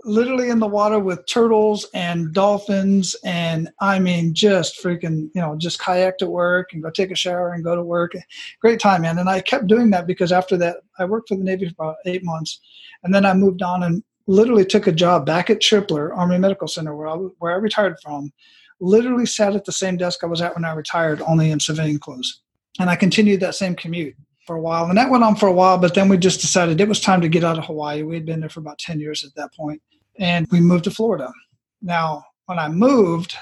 literally 0.05 0.50
in 0.50 0.60
the 0.60 0.67
water 0.67 1.00
with 1.00 1.25
turtles 1.27 1.88
and 1.93 2.33
dolphins 2.33 3.15
and 3.24 3.69
i 3.79 3.98
mean 4.00 4.33
just 4.33 4.81
freaking 4.83 5.29
you 5.33 5.41
know 5.41 5.55
just 5.57 5.79
kayak 5.79 6.17
to 6.17 6.29
work 6.29 6.74
and 6.74 6.83
go 6.83 6.89
take 6.89 7.12
a 7.12 7.15
shower 7.15 7.53
and 7.53 7.63
go 7.63 7.75
to 7.75 7.83
work. 7.83 8.13
Great 8.60 8.79
time 8.79 9.03
man. 9.03 9.17
And 9.17 9.29
i 9.29 9.39
kept 9.41 9.67
doing 9.67 9.89
that 9.91 10.07
because 10.07 10.31
after 10.31 10.57
that 10.57 10.77
i 11.00 11.05
worked 11.05 11.29
for 11.29 11.36
the 11.36 11.43
navy 11.43 11.67
for 11.69 11.75
about 11.86 11.95
eight 12.05 12.24
months. 12.24 12.60
And 13.03 13.13
then 13.13 13.25
i 13.25 13.33
moved 13.33 13.62
on 13.62 13.83
and 13.83 14.03
literally 14.27 14.65
took 14.65 14.88
a 14.88 14.91
job 14.91 15.25
back 15.25 15.50
at 15.50 15.62
tripler 15.62 16.15
army 16.15 16.38
medical 16.38 16.67
center 16.67 16.95
where 16.95 17.07
i, 17.07 17.13
where 17.13 17.53
I 17.53 17.55
retired 17.55 17.98
from. 18.01 18.31
Literally 18.79 19.25
sat 19.25 19.55
at 19.55 19.65
the 19.65 19.72
same 19.72 19.98
desk 19.98 20.24
i 20.24 20.27
was 20.27 20.41
at 20.41 20.55
when 20.55 20.65
i 20.65 20.74
retired 20.74 21.22
only 21.22 21.51
in 21.51 21.60
civilian 21.60 22.00
clothes. 22.00 22.41
And 22.79 22.89
i 22.89 22.95
continued 22.95 23.39
that 23.39 23.55
same 23.55 23.75
commute 23.75 24.15
for 24.45 24.55
a 24.55 24.62
while. 24.62 24.86
And 24.86 24.98
that 24.98 25.10
went 25.10 25.24
on 25.24 25.36
for 25.36 25.48
a 25.48 25.53
while, 25.53 25.77
but 25.77 25.93
then 25.93 26.10
we 26.10 26.17
just 26.17 26.41
decided 26.41 26.79
it 26.79 26.88
was 26.88 27.00
time 27.00 27.22
to 27.22 27.29
get 27.29 27.43
out 27.43 27.57
of 27.57 27.65
Hawaii. 27.65 28.03
We 28.03 28.15
had 28.15 28.25
been 28.25 28.41
there 28.41 28.50
for 28.50 28.60
about 28.60 28.77
10 28.79 29.00
years 29.00 29.24
at 29.24 29.33
that 29.36 29.53
point, 29.53 29.81
and 30.20 30.48
we 30.51 30.60
moved 30.60 30.86
to 30.86 30.91
Florida. 30.91 31.32
Now, 31.82 32.24
when 32.46 32.60
I 32.60 32.70
moved, 32.70 33.36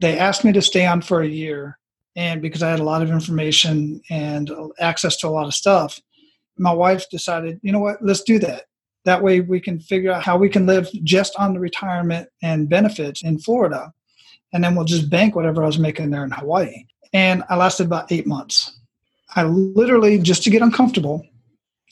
they 0.00 0.18
asked 0.18 0.44
me 0.44 0.52
to 0.52 0.62
stay 0.62 0.86
on 0.86 1.02
for 1.02 1.22
a 1.22 1.28
year. 1.28 1.78
And 2.16 2.42
because 2.42 2.62
I 2.62 2.70
had 2.70 2.80
a 2.80 2.84
lot 2.84 3.02
of 3.02 3.10
information 3.10 4.00
and 4.10 4.50
access 4.78 5.16
to 5.18 5.28
a 5.28 5.30
lot 5.30 5.46
of 5.46 5.54
stuff, 5.54 6.00
my 6.58 6.72
wife 6.72 7.08
decided, 7.10 7.60
you 7.62 7.72
know 7.72 7.78
what, 7.78 8.02
let's 8.02 8.22
do 8.22 8.38
that. 8.40 8.64
That 9.04 9.22
way 9.22 9.40
we 9.40 9.60
can 9.60 9.80
figure 9.80 10.12
out 10.12 10.22
how 10.22 10.36
we 10.36 10.48
can 10.48 10.66
live 10.66 10.88
just 11.04 11.34
on 11.36 11.54
the 11.54 11.60
retirement 11.60 12.28
and 12.42 12.68
benefits 12.68 13.22
in 13.22 13.38
Florida. 13.38 13.92
And 14.52 14.62
then 14.62 14.74
we'll 14.74 14.84
just 14.84 15.08
bank 15.08 15.34
whatever 15.36 15.62
I 15.62 15.66
was 15.66 15.78
making 15.78 16.10
there 16.10 16.24
in 16.24 16.32
Hawaii. 16.32 16.84
And 17.12 17.44
I 17.48 17.56
lasted 17.56 17.86
about 17.86 18.12
eight 18.12 18.26
months 18.26 18.80
I 19.34 19.44
literally, 19.44 20.18
just 20.18 20.42
to 20.44 20.50
get 20.50 20.62
uncomfortable, 20.62 21.24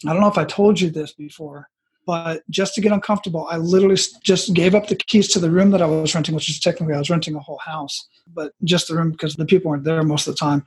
I 0.06 0.12
don't 0.12 0.20
know 0.20 0.28
if 0.28 0.38
I 0.38 0.44
told 0.44 0.80
you 0.80 0.90
this 0.90 1.12
before, 1.12 1.68
but 2.08 2.42
just 2.48 2.74
to 2.74 2.80
get 2.80 2.90
uncomfortable, 2.90 3.46
I 3.50 3.58
literally 3.58 3.98
just 4.22 4.54
gave 4.54 4.74
up 4.74 4.86
the 4.86 4.96
keys 4.96 5.28
to 5.28 5.38
the 5.38 5.50
room 5.50 5.72
that 5.72 5.82
I 5.82 5.86
was 5.86 6.14
renting, 6.14 6.34
which 6.34 6.48
is 6.48 6.58
technically 6.58 6.94
I 6.94 6.98
was 6.98 7.10
renting 7.10 7.34
a 7.34 7.38
whole 7.38 7.58
house, 7.58 8.08
but 8.32 8.54
just 8.64 8.88
the 8.88 8.96
room 8.96 9.10
because 9.10 9.36
the 9.36 9.44
people 9.44 9.70
weren't 9.70 9.84
there 9.84 10.02
most 10.02 10.26
of 10.26 10.34
the 10.34 10.38
time. 10.38 10.64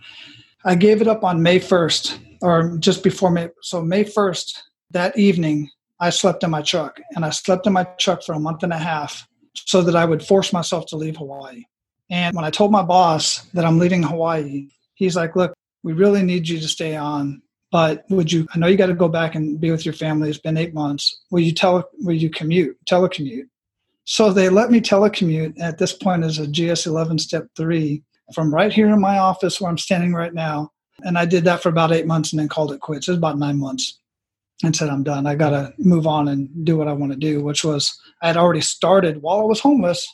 I 0.66 0.76
gave 0.76 1.02
it 1.02 1.08
up 1.08 1.24
on 1.24 1.42
May 1.42 1.60
1st, 1.60 2.20
or 2.44 2.78
just 2.78 3.04
before 3.04 3.32
May. 3.32 3.50
So, 3.64 3.82
May 3.82 4.04
1st, 4.04 4.56
that 4.92 5.18
evening, 5.18 5.68
I 6.00 6.12
slept 6.12 6.44
in 6.44 6.52
my 6.52 6.62
truck, 6.62 7.02
and 7.16 7.26
I 7.26 7.32
slept 7.32 7.66
in 7.66 7.74
my 7.74 7.86
truck 7.98 8.22
for 8.22 8.34
a 8.34 8.40
month 8.40 8.62
and 8.62 8.72
a 8.72 8.78
half 8.78 9.28
so 9.56 9.82
that 9.82 9.96
I 9.96 10.06
would 10.06 10.22
force 10.22 10.54
myself 10.54 10.86
to 10.90 10.96
leave 10.96 11.18
Hawaii. 11.18 11.64
And 12.12 12.36
when 12.36 12.46
I 12.46 12.52
told 12.52 12.72
my 12.72 12.84
boss 12.84 13.46
that 13.56 13.66
I'm 13.66 13.80
leaving 13.80 14.04
Hawaii, 14.04 14.68
he's 14.94 15.16
like, 15.16 15.36
Look, 15.36 15.56
we 15.82 15.94
really 15.94 16.22
need 16.22 16.48
you 16.48 16.60
to 16.60 16.68
stay 16.68 16.96
on. 16.96 17.42
But 17.72 18.04
would 18.10 18.32
you? 18.32 18.48
I 18.54 18.60
know 18.60 18.68
you 18.68 18.78
got 18.78 18.88
to 18.88 18.94
go 18.94 19.08
back 19.08 19.36
and 19.36 19.60
be 19.60 19.72
with 19.72 19.86
your 19.86 19.94
family. 19.94 20.30
It's 20.30 20.38
been 20.38 20.58
eight 20.58 20.74
months. 20.74 21.22
Will 21.32 21.40
you 21.40 21.54
tell? 21.54 21.90
Will 22.00 22.16
you 22.16 22.30
commute? 22.30 22.78
Telecommute. 22.86 23.48
So 24.04 24.34
they 24.34 24.50
let 24.50 24.72
me 24.72 24.82
telecommute. 24.82 25.60
At 25.60 25.78
this 25.78 25.94
point, 25.94 26.24
as 26.24 26.40
a 26.40 26.48
GS11 26.48 27.20
Step 27.20 27.48
Three 27.56 28.04
from 28.34 28.54
right 28.54 28.72
here 28.72 28.88
in 28.88 29.00
my 29.00 29.20
office 29.20 29.60
where 29.60 29.70
I'm 29.70 29.78
standing 29.78 30.14
right 30.14 30.34
now. 30.34 30.72
And 31.04 31.18
I 31.18 31.26
did 31.26 31.44
that 31.46 31.62
for 31.62 31.70
about 31.70 31.92
eight 31.92 32.06
months 32.06 32.32
and 32.32 32.40
then 32.40 32.48
called 32.48 32.72
it 32.72 32.80
quits. 32.80 33.08
It 33.08 33.12
was 33.12 33.18
about 33.18 33.40
nine 33.40 33.58
months 33.58 34.00
and 34.64 34.76
said, 34.76 34.90
I'm 34.90 35.04
done. 35.04 35.26
I 35.26 35.36
got 35.36 35.50
to 35.50 35.74
move 35.80 36.06
on 36.06 36.28
and 36.28 36.50
do 36.66 36.78
what 36.78 36.88
I 36.88 36.94
want 36.94 37.12
to 37.12 37.18
do, 37.18 37.44
which 37.44 37.64
was 37.64 38.00
I 38.22 38.28
had 38.28 38.38
already 38.38 38.62
started 38.62 39.22
while 39.22 39.40
I 39.40 39.44
was 39.44 39.60
homeless 39.60 40.08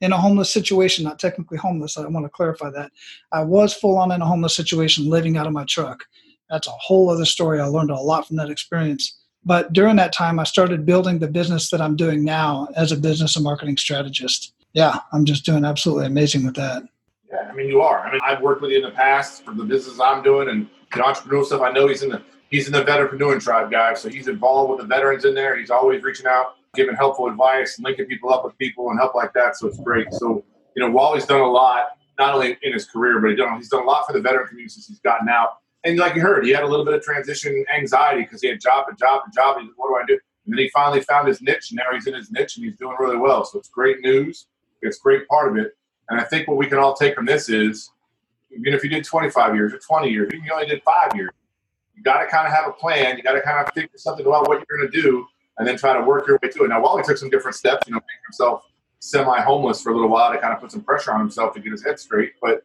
in 0.00 0.12
a 0.12 0.18
homeless 0.18 0.52
situation, 0.52 1.04
not 1.04 1.18
technically 1.18 1.58
homeless. 1.58 1.96
I 1.96 2.06
want 2.06 2.26
to 2.26 2.30
clarify 2.30 2.70
that. 2.70 2.90
I 3.30 3.44
was 3.44 3.74
full 3.74 3.98
on 3.98 4.10
in 4.10 4.20
a 4.20 4.26
homeless 4.26 4.56
situation, 4.56 5.08
living 5.08 5.36
out 5.36 5.46
of 5.46 5.52
my 5.52 5.64
truck. 5.64 6.04
That's 6.52 6.68
a 6.68 6.72
whole 6.72 7.08
other 7.08 7.24
story. 7.24 7.60
I 7.60 7.64
learned 7.64 7.90
a 7.90 7.96
lot 7.96 8.28
from 8.28 8.36
that 8.36 8.50
experience. 8.50 9.18
But 9.42 9.72
during 9.72 9.96
that 9.96 10.12
time, 10.12 10.38
I 10.38 10.44
started 10.44 10.84
building 10.84 11.18
the 11.18 11.26
business 11.26 11.70
that 11.70 11.80
I'm 11.80 11.96
doing 11.96 12.22
now 12.22 12.68
as 12.76 12.92
a 12.92 12.96
business 12.96 13.36
and 13.36 13.42
marketing 13.42 13.78
strategist. 13.78 14.52
Yeah, 14.74 14.98
I'm 15.12 15.24
just 15.24 15.46
doing 15.46 15.64
absolutely 15.64 16.06
amazing 16.06 16.44
with 16.44 16.54
that. 16.56 16.82
Yeah, 17.30 17.48
I 17.50 17.54
mean, 17.54 17.68
you 17.68 17.80
are. 17.80 18.00
I 18.00 18.12
mean, 18.12 18.20
I've 18.22 18.42
worked 18.42 18.60
with 18.60 18.70
you 18.70 18.76
in 18.76 18.82
the 18.82 18.90
past 18.90 19.46
for 19.46 19.54
the 19.54 19.64
business 19.64 19.98
I'm 19.98 20.22
doing 20.22 20.50
and 20.50 20.68
the 20.92 21.00
entrepreneurial 21.00 21.46
stuff. 21.46 21.62
I 21.62 21.72
know 21.72 21.88
he's 21.88 22.02
in 22.02 22.10
the 22.10 22.22
he's 22.50 22.66
in 22.66 22.74
the 22.74 22.84
veteran 22.84 23.40
tribe, 23.40 23.70
guys. 23.70 24.02
So 24.02 24.10
he's 24.10 24.28
involved 24.28 24.70
with 24.70 24.80
the 24.80 24.86
veterans 24.86 25.24
in 25.24 25.34
there. 25.34 25.56
He's 25.56 25.70
always 25.70 26.02
reaching 26.02 26.26
out, 26.26 26.56
giving 26.74 26.94
helpful 26.94 27.28
advice, 27.28 27.80
linking 27.80 28.06
people 28.06 28.32
up 28.32 28.44
with 28.44 28.56
people, 28.58 28.90
and 28.90 28.98
help 28.98 29.14
like 29.14 29.32
that. 29.32 29.56
So 29.56 29.68
it's 29.68 29.80
great. 29.80 30.12
So 30.12 30.44
you 30.76 30.82
know, 30.82 30.90
Wally's 30.90 31.24
done 31.24 31.40
a 31.40 31.50
lot, 31.50 31.96
not 32.18 32.34
only 32.34 32.58
in 32.62 32.74
his 32.74 32.84
career, 32.84 33.18
but 33.20 33.30
he's 33.30 33.38
done, 33.38 33.56
he's 33.56 33.68
done 33.70 33.84
a 33.84 33.86
lot 33.86 34.06
for 34.06 34.12
the 34.12 34.20
veteran 34.20 34.48
community 34.48 34.74
since 34.74 34.88
he's 34.88 35.00
gotten 35.00 35.30
out. 35.30 35.61
And 35.84 35.98
like 35.98 36.14
you 36.14 36.20
heard, 36.22 36.44
he 36.44 36.52
had 36.52 36.62
a 36.62 36.66
little 36.66 36.84
bit 36.84 36.94
of 36.94 37.02
transition 37.02 37.64
anxiety 37.74 38.22
because 38.22 38.40
he 38.40 38.48
had 38.48 38.60
job 38.60 38.86
and 38.88 38.96
job 38.98 39.22
and 39.24 39.34
job. 39.34 39.58
He's 39.58 39.68
like, 39.68 39.78
what 39.78 39.88
do 39.88 39.96
I 39.96 40.06
do? 40.06 40.20
And 40.44 40.54
then 40.54 40.58
he 40.58 40.68
finally 40.70 41.00
found 41.00 41.28
his 41.28 41.42
niche. 41.42 41.70
And 41.70 41.78
now 41.78 41.92
he's 41.92 42.06
in 42.06 42.14
his 42.14 42.30
niche 42.30 42.56
and 42.56 42.64
he's 42.64 42.76
doing 42.76 42.96
really 42.98 43.16
well. 43.16 43.44
So 43.44 43.58
it's 43.58 43.68
great 43.68 44.00
news. 44.00 44.46
It's 44.82 44.98
great 44.98 45.26
part 45.28 45.50
of 45.50 45.56
it. 45.64 45.76
And 46.08 46.20
I 46.20 46.24
think 46.24 46.48
what 46.48 46.56
we 46.56 46.66
can 46.66 46.78
all 46.78 46.94
take 46.94 47.14
from 47.14 47.26
this 47.26 47.48
is 47.48 47.90
even 48.50 48.74
if 48.74 48.84
you 48.84 48.90
did 48.90 49.04
25 49.04 49.54
years 49.54 49.72
or 49.72 49.78
20 49.78 50.08
years, 50.08 50.28
even 50.32 50.40
if 50.40 50.46
you 50.46 50.52
only 50.52 50.66
did 50.66 50.82
five 50.82 51.14
years, 51.16 51.30
you 51.94 52.02
got 52.02 52.20
to 52.20 52.26
kind 52.26 52.46
of 52.46 52.52
have 52.52 52.68
a 52.68 52.72
plan. 52.72 53.16
You 53.16 53.22
got 53.22 53.32
to 53.32 53.42
kind 53.42 53.66
of 53.66 53.72
figure 53.72 53.90
something 53.96 54.26
about 54.26 54.48
what 54.48 54.58
you're 54.58 54.78
going 54.78 54.90
to 54.90 55.02
do 55.02 55.26
and 55.58 55.66
then 55.66 55.76
try 55.76 55.94
to 55.94 56.02
work 56.02 56.26
your 56.26 56.38
way 56.42 56.48
to 56.48 56.64
it. 56.64 56.68
Now, 56.68 56.82
Wally 56.82 57.02
took 57.02 57.16
some 57.16 57.30
different 57.30 57.56
steps, 57.56 57.86
you 57.86 57.92
know, 57.92 58.00
making 58.00 58.22
himself 58.26 58.64
semi-homeless 59.00 59.82
for 59.82 59.90
a 59.90 59.94
little 59.94 60.08
while 60.08 60.32
to 60.32 60.38
kind 60.38 60.54
of 60.54 60.60
put 60.60 60.70
some 60.72 60.82
pressure 60.82 61.12
on 61.12 61.20
himself 61.20 61.54
to 61.54 61.60
get 61.60 61.72
his 61.72 61.84
head 61.84 61.98
straight. 61.98 62.32
But 62.40 62.64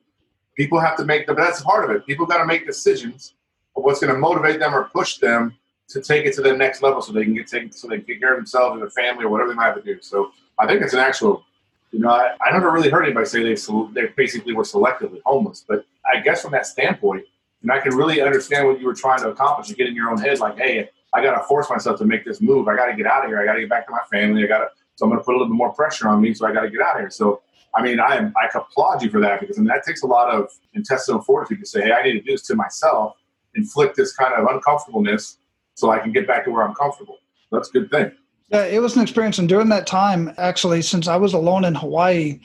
people 0.58 0.80
have 0.80 0.98
to 0.98 1.06
make 1.06 1.26
the, 1.28 1.34
that's 1.34 1.62
part 1.62 1.86
of 1.86 1.96
it. 1.96 2.06
People 2.06 2.26
got 2.26 2.40
to 2.40 2.46
make 2.46 2.66
decisions 2.66 3.36
of 3.76 3.84
what's 3.84 4.02
going 4.02 4.14
to 4.14 4.20
motivate 4.20 4.60
them 4.60 4.76
or 4.76 4.86
push 4.86 5.18
them 5.18 5.56
to 5.90 6.02
take 6.02 6.26
it 6.26 6.34
to 6.34 6.42
the 6.42 6.52
next 6.52 6.82
level 6.82 7.02
so 7.02 7.14
they 7.14 7.24
can 7.24 7.34
get 7.34 7.48
taken, 7.48 7.72
so 7.72 7.88
they 7.88 8.00
can 8.00 8.20
care 8.20 8.34
of 8.34 8.40
themselves 8.40 8.76
or 8.76 8.80
their 8.80 8.90
family 8.90 9.24
or 9.24 9.30
whatever 9.30 9.52
they 9.52 9.56
might 9.56 9.68
have 9.68 9.76
to 9.76 9.82
do. 9.82 10.02
So 10.02 10.32
I 10.60 10.68
think 10.68 10.82
it's 10.82 10.94
an 10.94 11.00
actual 11.00 11.46
you 11.92 12.00
know, 12.00 12.10
I, 12.10 12.36
I 12.46 12.52
never 12.52 12.72
really 12.72 12.90
heard 12.90 13.04
anybody 13.04 13.26
say 13.26 13.44
they 13.44 13.56
they 13.94 14.08
basically 14.16 14.54
were 14.54 14.64
selectively 14.64 15.22
homeless, 15.26 15.64
but 15.68 15.86
I 16.06 16.20
guess 16.20 16.42
from 16.42 16.52
that 16.52 16.66
standpoint, 16.66 17.26
and 17.62 17.72
I 17.72 17.80
can 17.80 17.96
really 17.96 18.22
understand 18.22 18.68
what 18.68 18.80
you 18.80 18.86
were 18.86 18.94
trying 18.94 19.20
to 19.22 19.30
accomplish. 19.30 19.70
You 19.70 19.76
get 19.76 19.88
in 19.88 19.96
your 19.96 20.12
own 20.12 20.20
head, 20.20 20.40
like, 20.40 20.58
hey, 20.58 20.90
I 21.14 21.24
got 21.24 21.40
to 21.40 21.44
force 21.48 21.70
myself 21.70 21.98
to 22.00 22.06
make 22.06 22.26
this 22.26 22.42
move. 22.42 22.68
I 22.68 22.76
got 22.76 22.88
to 22.88 22.96
get 22.96 23.08
out 23.08 23.24
of 23.24 23.30
here. 23.30 23.42
I 23.42 23.46
got 23.46 23.54
to 23.54 23.62
get 23.62 23.70
back 23.70 23.86
to 23.88 23.92
my 23.92 24.02
family. 24.12 24.44
I 24.44 24.48
got 24.48 24.60
to, 24.60 24.68
so 24.96 25.06
I'm 25.06 25.10
going 25.10 25.20
to 25.20 25.26
put 25.26 25.32
a 25.32 25.38
little 25.38 25.48
bit 25.48 25.56
more 25.56 25.72
pressure 25.74 26.08
on 26.08 26.22
me. 26.22 26.34
So 26.34 26.46
I 26.46 26.54
got 26.54 26.62
to 26.62 26.70
get 26.70 26.82
out 26.82 26.96
of 26.96 27.02
here. 27.02 27.10
So, 27.10 27.42
I 27.78 27.84
mean, 27.84 28.00
I 28.00 28.32
I 28.36 28.50
applaud 28.54 29.04
you 29.04 29.10
for 29.10 29.22
that 29.22 29.40
because 29.40 29.58
I 29.58 29.62
mean, 29.62 29.68
that 29.68 29.84
takes 29.86 30.02
a 30.02 30.08
lot 30.08 30.34
of 30.34 30.50
intestinal 30.74 31.22
fortitude 31.22 31.60
to 31.60 31.66
say, 31.66 31.84
hey, 31.84 31.92
I 31.92 32.02
need 32.04 32.14
to 32.14 32.22
do 32.22 32.32
this 32.32 32.42
to 32.48 32.56
myself, 32.56 33.16
inflict 33.56 33.96
this 33.96 34.14
kind 34.14 34.34
of 34.34 34.48
uncomfortableness 34.54 35.38
so 35.76 35.92
I 35.92 36.00
can 36.00 36.12
get 36.12 36.26
back 36.26 36.46
to 36.46 36.52
where 36.52 36.64
I'm 36.64 36.74
comfortable. 36.74 37.20
That's 37.52 37.70
a 37.70 37.72
good 37.72 37.92
thing. 37.92 38.12
Yeah, 38.50 38.66
it 38.66 38.82
was 38.82 38.96
an 38.96 39.04
experience. 39.04 39.38
And 39.40 39.48
during 39.48 39.70
that 39.70 39.86
time, 39.86 40.34
actually, 40.38 40.82
since 40.82 41.08
I 41.08 41.18
was 41.18 41.34
alone 41.34 41.66
in 41.66 41.76
Hawaii 41.76 42.40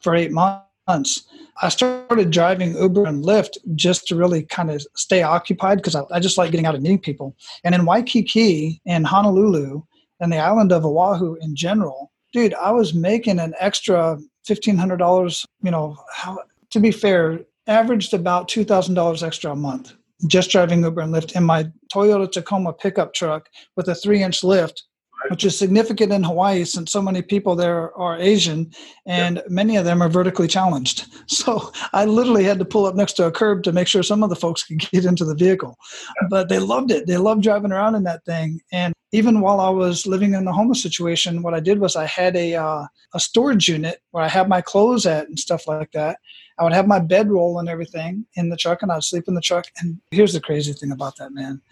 for 0.00 0.14
eight 0.14 0.30
months, 0.30 1.28
I 1.60 1.68
started 1.68 2.30
driving 2.30 2.76
Uber 2.76 3.04
and 3.04 3.24
Lyft 3.24 3.58
just 3.74 4.06
to 4.08 4.16
really 4.16 4.44
kind 4.44 4.70
of 4.70 4.86
stay 4.94 5.22
occupied 5.22 5.78
because 5.78 5.96
I, 5.96 6.02
I, 6.12 6.20
just 6.20 6.38
like 6.38 6.52
getting 6.52 6.66
out 6.66 6.74
and 6.74 6.82
meeting 6.82 7.00
people. 7.00 7.36
And 7.64 7.74
in 7.74 7.84
Waikiki 7.84 8.80
and 8.86 9.06
Honolulu 9.06 9.82
and 10.20 10.32
the 10.32 10.38
island 10.38 10.72
of 10.72 10.86
Oahu 10.86 11.36
in 11.40 11.56
general, 11.56 12.12
dude, 12.32 12.54
I 12.54 12.70
was 12.70 12.94
making 12.94 13.40
an 13.40 13.54
extra 13.58 14.18
$1,500, 14.48 15.44
you 15.62 15.70
know, 15.70 15.96
how, 16.12 16.38
to 16.70 16.80
be 16.80 16.90
fair, 16.90 17.40
averaged 17.66 18.14
about 18.14 18.48
$2,000 18.48 19.22
extra 19.22 19.52
a 19.52 19.56
month 19.56 19.94
just 20.26 20.50
driving 20.50 20.82
Uber 20.82 21.00
and 21.00 21.14
Lyft 21.14 21.36
in 21.36 21.44
my 21.44 21.70
Toyota 21.92 22.30
Tacoma 22.30 22.72
pickup 22.72 23.14
truck 23.14 23.48
with 23.76 23.88
a 23.88 23.94
three 23.94 24.22
inch 24.22 24.42
lift 24.42 24.84
which 25.30 25.44
is 25.44 25.58
significant 25.58 26.12
in 26.12 26.22
Hawaii 26.22 26.64
since 26.64 26.92
so 26.92 27.02
many 27.02 27.22
people 27.22 27.56
there 27.56 27.96
are 27.96 28.18
Asian 28.18 28.70
and 29.06 29.36
yep. 29.36 29.48
many 29.48 29.76
of 29.76 29.84
them 29.84 30.02
are 30.02 30.08
vertically 30.08 30.48
challenged. 30.48 31.06
So 31.28 31.72
I 31.92 32.04
literally 32.04 32.42
had 32.42 32.58
to 32.58 32.64
pull 32.64 32.86
up 32.86 32.94
next 32.94 33.12
to 33.14 33.26
a 33.26 33.30
curb 33.30 33.62
to 33.64 33.72
make 33.72 33.86
sure 33.86 34.02
some 34.02 34.22
of 34.22 34.30
the 34.30 34.36
folks 34.36 34.64
could 34.64 34.78
get 34.90 35.04
into 35.04 35.24
the 35.24 35.34
vehicle. 35.34 35.76
Yep. 36.22 36.30
But 36.30 36.48
they 36.48 36.58
loved 36.58 36.90
it. 36.90 37.06
They 37.06 37.16
loved 37.16 37.42
driving 37.42 37.70
around 37.70 37.94
in 37.94 38.02
that 38.04 38.24
thing. 38.24 38.60
And 38.72 38.94
even 39.12 39.40
while 39.40 39.60
I 39.60 39.68
was 39.68 40.06
living 40.06 40.34
in 40.34 40.44
the 40.44 40.52
homeless 40.52 40.82
situation, 40.82 41.42
what 41.42 41.54
I 41.54 41.60
did 41.60 41.80
was 41.80 41.96
I 41.96 42.06
had 42.06 42.36
a 42.36 42.54
uh, 42.54 42.86
a 43.14 43.20
storage 43.20 43.68
unit 43.68 44.00
where 44.10 44.24
I 44.24 44.28
had 44.28 44.48
my 44.48 44.60
clothes 44.60 45.06
at 45.06 45.28
and 45.28 45.38
stuff 45.38 45.66
like 45.66 45.92
that. 45.92 46.18
I 46.58 46.64
would 46.64 46.72
have 46.72 46.86
my 46.86 46.98
bedroll 46.98 47.58
and 47.58 47.68
everything 47.68 48.26
in 48.34 48.48
the 48.48 48.56
truck, 48.56 48.82
and 48.82 48.92
I'd 48.92 49.04
sleep 49.04 49.24
in 49.28 49.34
the 49.34 49.40
truck. 49.40 49.66
And 49.78 49.98
here's 50.10 50.32
the 50.32 50.40
crazy 50.40 50.72
thing 50.72 50.92
about 50.92 51.16
that, 51.16 51.32
man. 51.32 51.62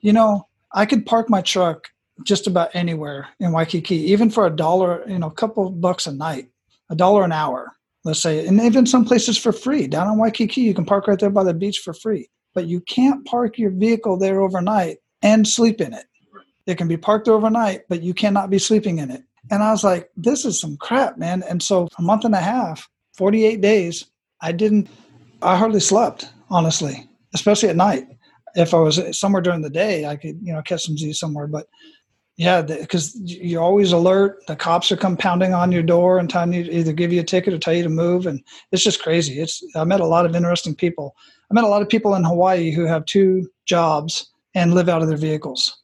You 0.00 0.12
know, 0.12 0.46
I 0.72 0.86
could 0.86 1.06
park 1.06 1.30
my 1.30 1.40
truck 1.40 1.88
just 2.22 2.46
about 2.46 2.70
anywhere 2.74 3.28
in 3.40 3.52
Waikiki, 3.52 3.96
even 3.96 4.30
for 4.30 4.46
a 4.46 4.54
dollar, 4.54 5.04
you 5.08 5.18
know, 5.18 5.26
a 5.26 5.34
couple 5.34 5.68
bucks 5.70 6.06
a 6.06 6.12
night, 6.12 6.48
a 6.90 6.94
dollar 6.94 7.24
an 7.24 7.32
hour, 7.32 7.72
let's 8.04 8.20
say, 8.20 8.46
and 8.46 8.60
even 8.60 8.86
some 8.86 9.04
places 9.04 9.36
for 9.36 9.52
free. 9.52 9.86
Down 9.86 10.08
in 10.08 10.18
Waikiki, 10.18 10.60
you 10.60 10.74
can 10.74 10.84
park 10.84 11.08
right 11.08 11.18
there 11.18 11.30
by 11.30 11.44
the 11.44 11.54
beach 11.54 11.78
for 11.78 11.92
free, 11.92 12.28
but 12.54 12.66
you 12.66 12.80
can't 12.82 13.24
park 13.26 13.58
your 13.58 13.70
vehicle 13.70 14.16
there 14.16 14.40
overnight 14.40 14.98
and 15.22 15.46
sleep 15.46 15.80
in 15.80 15.92
it. 15.92 16.04
It 16.66 16.78
can 16.78 16.88
be 16.88 16.96
parked 16.96 17.28
overnight, 17.28 17.82
but 17.88 18.02
you 18.02 18.14
cannot 18.14 18.48
be 18.48 18.58
sleeping 18.58 18.98
in 18.98 19.10
it. 19.10 19.22
And 19.50 19.62
I 19.62 19.72
was 19.72 19.84
like, 19.84 20.10
this 20.16 20.44
is 20.44 20.58
some 20.58 20.76
crap, 20.78 21.18
man. 21.18 21.42
And 21.42 21.62
so 21.62 21.88
a 21.98 22.02
month 22.02 22.24
and 22.24 22.34
a 22.34 22.40
half, 22.40 22.88
48 23.16 23.60
days, 23.60 24.06
I 24.40 24.52
didn't, 24.52 24.88
I 25.42 25.56
hardly 25.56 25.80
slept, 25.80 26.30
honestly, 26.48 27.08
especially 27.34 27.68
at 27.68 27.76
night. 27.76 28.06
If 28.54 28.72
I 28.72 28.78
was 28.78 29.18
somewhere 29.18 29.42
during 29.42 29.62
the 29.62 29.70
day, 29.70 30.06
I 30.06 30.16
could, 30.16 30.38
you 30.42 30.52
know, 30.52 30.62
catch 30.62 30.84
some 30.84 30.96
Z 30.96 31.12
somewhere. 31.14 31.46
But 31.46 31.66
yeah, 32.36 32.62
because 32.62 33.16
you're 33.20 33.62
always 33.62 33.92
alert. 33.92 34.44
The 34.46 34.56
cops 34.56 34.90
are 34.90 34.96
come 34.96 35.16
pounding 35.16 35.54
on 35.54 35.70
your 35.70 35.84
door 35.84 36.18
and 36.18 36.28
telling 36.28 36.52
you 36.52 36.64
to 36.64 36.72
either 36.72 36.92
give 36.92 37.12
you 37.12 37.20
a 37.20 37.24
ticket 37.24 37.54
or 37.54 37.58
tell 37.58 37.74
you 37.74 37.84
to 37.84 37.88
move, 37.88 38.26
and 38.26 38.42
it's 38.72 38.82
just 38.82 39.02
crazy. 39.02 39.40
It's 39.40 39.62
I 39.76 39.84
met 39.84 40.00
a 40.00 40.06
lot 40.06 40.26
of 40.26 40.34
interesting 40.34 40.74
people. 40.74 41.14
I 41.50 41.54
met 41.54 41.64
a 41.64 41.68
lot 41.68 41.82
of 41.82 41.88
people 41.88 42.14
in 42.16 42.24
Hawaii 42.24 42.72
who 42.72 42.86
have 42.86 43.04
two 43.04 43.48
jobs 43.66 44.32
and 44.54 44.74
live 44.74 44.88
out 44.88 45.00
of 45.00 45.08
their 45.08 45.16
vehicles. 45.16 45.82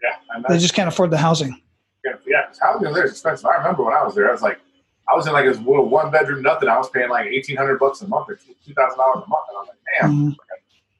Yeah, 0.00 0.42
they 0.48 0.58
just 0.58 0.74
can't 0.74 0.88
afford 0.88 1.10
the 1.10 1.18
housing. 1.18 1.60
Yeah, 2.04 2.12
yeah, 2.26 2.44
housing 2.60 2.92
there 2.92 3.04
is 3.04 3.12
expensive. 3.12 3.46
I 3.46 3.56
remember 3.56 3.82
when 3.82 3.94
I 3.94 4.04
was 4.04 4.14
there, 4.14 4.28
I 4.28 4.32
was 4.32 4.42
like, 4.42 4.60
I 5.08 5.16
was 5.16 5.26
in 5.26 5.32
like 5.32 5.46
this 5.46 5.58
little 5.58 5.88
one 5.88 6.12
bedroom 6.12 6.42
nothing. 6.42 6.68
I 6.68 6.78
was 6.78 6.88
paying 6.90 7.10
like 7.10 7.26
eighteen 7.26 7.56
hundred 7.56 7.80
bucks 7.80 8.02
a 8.02 8.06
month 8.06 8.30
or 8.30 8.36
two 8.36 8.74
thousand 8.74 8.98
dollars 8.98 9.24
a 9.26 9.28
month, 9.28 9.46
and 9.48 9.56
I 9.56 9.60
was 9.60 9.68
like, 9.68 10.00
damn. 10.00 10.10
Mm-hmm. 10.12 10.30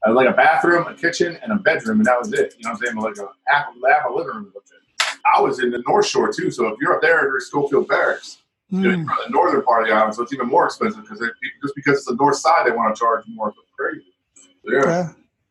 I 0.06 0.10
was 0.10 0.16
like 0.16 0.28
a 0.28 0.36
bathroom, 0.36 0.86
a 0.86 0.94
kitchen, 0.94 1.38
and 1.42 1.52
a 1.52 1.56
bedroom, 1.56 1.98
and 1.98 2.06
that 2.06 2.18
was 2.20 2.32
it. 2.32 2.54
You 2.56 2.64
know 2.64 2.70
what 2.70 2.80
I'm 2.80 2.86
saying? 2.86 2.96
Like 2.96 3.18
a 3.18 3.32
half, 3.48 3.66
half 3.88 4.08
a 4.08 4.12
living 4.12 4.32
room. 4.32 4.52
I 5.24 5.40
was 5.40 5.60
in 5.60 5.70
the 5.70 5.82
North 5.86 6.06
Shore 6.06 6.32
too. 6.32 6.50
So 6.50 6.68
if 6.68 6.78
you're 6.80 6.94
up 6.94 7.02
there 7.02 7.36
at 7.36 7.42
Schofield 7.42 7.88
Barracks, 7.88 8.38
mm. 8.72 8.82
you 8.82 8.90
know, 8.90 8.98
hmm. 8.98 9.04
the 9.04 9.30
northern 9.30 9.62
part 9.62 9.82
of 9.82 9.88
the 9.88 9.94
island, 9.94 10.14
so 10.14 10.22
it's 10.22 10.32
even 10.32 10.48
more 10.48 10.66
expensive 10.66 11.02
because 11.02 11.20
just 11.20 11.74
because 11.74 11.98
it's 11.98 12.06
the 12.06 12.16
north 12.16 12.36
side, 12.36 12.66
they 12.66 12.70
want 12.70 12.94
to 12.94 12.98
charge 12.98 13.24
more. 13.28 13.54
crazy. 13.76 14.04
Yeah. 14.64 14.80
yeah. 14.84 15.08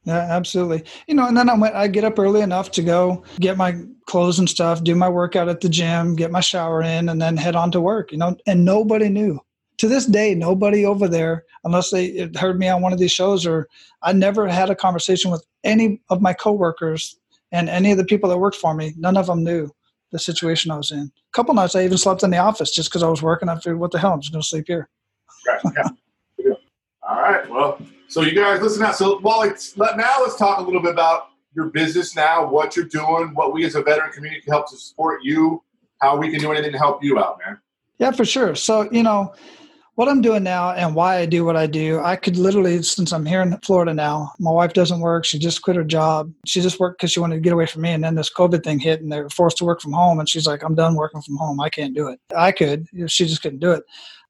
Yeah, 0.08 0.26
absolutely. 0.30 0.86
You 1.08 1.16
know, 1.16 1.28
and 1.28 1.36
then 1.36 1.50
I 1.50 1.54
went. 1.54 1.76
I 1.76 1.88
get 1.90 2.06
up 2.06 2.18
early 2.18 2.40
enough 2.40 2.72
to 2.72 2.82
go 2.82 3.26
get 3.42 3.58
my 3.58 3.78
clothes 4.06 4.40
and 4.40 4.50
stuff, 4.50 4.82
do 4.82 4.96
my 4.96 5.10
workout 5.10 5.50
at 5.50 5.60
the 5.60 5.68
gym, 5.68 6.16
get 6.16 6.32
my 6.32 6.40
shower 6.40 6.82
in, 6.82 7.10
and 7.10 7.22
then 7.22 7.36
head 7.36 7.58
on 7.58 7.72
to 7.72 7.82
work. 7.82 8.14
You 8.14 8.20
know, 8.20 8.38
and 8.48 8.64
nobody 8.64 9.10
knew. 9.10 9.38
To 9.80 9.88
this 9.90 10.06
day, 10.06 10.34
nobody 10.34 10.86
over 10.86 11.10
there, 11.10 11.44
unless 11.66 11.90
they 11.92 12.32
heard 12.38 12.58
me 12.58 12.70
on 12.70 12.82
one 12.82 12.94
of 12.94 13.00
these 13.00 13.12
shows, 13.12 13.46
or 13.46 13.68
I 14.02 14.14
never 14.14 14.48
had 14.48 14.70
a 14.70 14.76
conversation 14.76 15.30
with 15.30 15.46
any 15.66 16.02
of 16.10 16.22
my 16.22 16.32
coworkers 16.32 17.20
and 17.52 17.70
any 17.70 17.92
of 17.92 17.98
the 17.98 18.06
people 18.06 18.30
that 18.30 18.38
worked 18.38 18.58
for 18.58 18.74
me, 18.74 18.94
none 18.98 19.18
of 19.18 19.28
them 19.28 19.44
knew 19.44 19.70
the 20.12 20.20
situation 20.20 20.72
I 20.72 20.78
was 20.78 20.92
in. 20.92 21.00
A 21.00 21.12
couple 21.34 21.54
nights 21.54 21.76
I 21.76 21.84
even 21.84 21.98
slept 21.98 22.24
in 22.24 22.30
the 22.30 22.38
office 22.38 22.72
just 22.72 22.90
because 22.90 23.04
I 23.04 23.10
was 23.10 23.22
working. 23.22 23.50
I 23.50 23.56
figured, 23.56 23.80
what 23.80 23.92
the 23.92 24.00
hell, 24.00 24.14
I'm 24.14 24.22
just 24.22 24.32
going 24.32 24.42
to 24.42 24.48
sleep 24.48 24.66
here. 24.68 24.90
Right. 25.48 25.74
Yeah. 26.38 26.54
All 27.08 27.22
right. 27.22 27.50
Well, 27.50 27.82
so 28.08 28.22
you 28.22 28.34
guys 28.34 28.62
listen 28.62 28.84
out. 28.84 28.96
So, 28.96 29.20
Wally, 29.20 29.52
let, 29.76 29.98
now 29.98 30.18
let's 30.22 30.38
talk 30.38 30.60
a 30.60 30.62
little 30.62 30.82
bit 30.82 30.92
about 30.92 31.30
your 31.56 31.66
business 31.66 32.16
now, 32.16 32.48
what 32.48 32.76
you're 32.76 32.86
doing, 32.86 33.30
what 33.34 33.52
we 33.52 33.66
as 33.66 33.76
a 33.76 33.82
veteran 33.82 34.12
community 34.12 34.42
can 34.42 34.54
help 34.54 34.70
to 34.70 34.78
support 34.78 35.24
you, 35.24 35.64
how 36.00 36.16
we 36.16 36.30
can 36.30 36.40
do 36.40 36.52
anything 36.52 36.72
to 36.72 36.78
help 36.78 37.04
you 37.04 37.18
out, 37.18 37.40
man. 37.46 37.58
Yeah, 37.98 38.12
for 38.12 38.26
sure. 38.26 38.54
So, 38.56 38.90
you 38.92 39.04
know, 39.04 39.34
what 39.98 40.08
I'm 40.08 40.22
doing 40.22 40.44
now 40.44 40.74
and 40.74 40.94
why 40.94 41.18
I 41.18 41.26
do 41.26 41.44
what 41.44 41.56
I 41.56 41.66
do, 41.66 42.00
I 42.00 42.18
could 42.18 42.38
literally, 42.38 42.84
since 42.84 43.12
I'm 43.12 43.26
here 43.26 43.42
in 43.42 43.58
Florida 43.66 43.96
now, 43.96 44.32
my 44.38 44.52
wife 44.52 44.74
doesn't 44.74 45.00
work. 45.00 45.26
She 45.26 45.40
just 45.40 45.64
quit 45.64 45.76
her 45.76 45.84
job. 45.84 46.32
She 46.46 46.62
just 46.62 46.80
worked 46.80 47.00
because 47.00 47.12
she 47.12 47.20
wanted 47.20 47.38
to 47.38 47.42
get 47.42 47.52
away 47.52 47.66
from 47.66 47.82
me. 47.82 47.90
And 47.90 48.04
then 48.04 48.14
this 48.14 48.32
COVID 48.32 48.64
thing 48.64 48.78
hit 48.78 49.02
and 49.02 49.12
they 49.12 49.20
were 49.24 49.30
forced 49.32 49.58
to 49.58 49.66
work 49.66 49.82
from 49.82 49.94
home. 49.94 50.20
And 50.20 50.30
she's 50.30 50.46
like, 50.46 50.62
I'm 50.62 50.76
done 50.76 50.94
working 50.94 51.24
from 51.24 51.38
home. 51.38 51.60
I 51.60 51.70
can't 51.70 51.96
do 51.96 52.10
it. 52.10 52.20
I 52.36 52.52
could, 52.52 52.86
she 53.08 53.26
just 53.26 53.42
couldn't 53.42 53.58
do 53.58 53.72
it. 53.72 53.86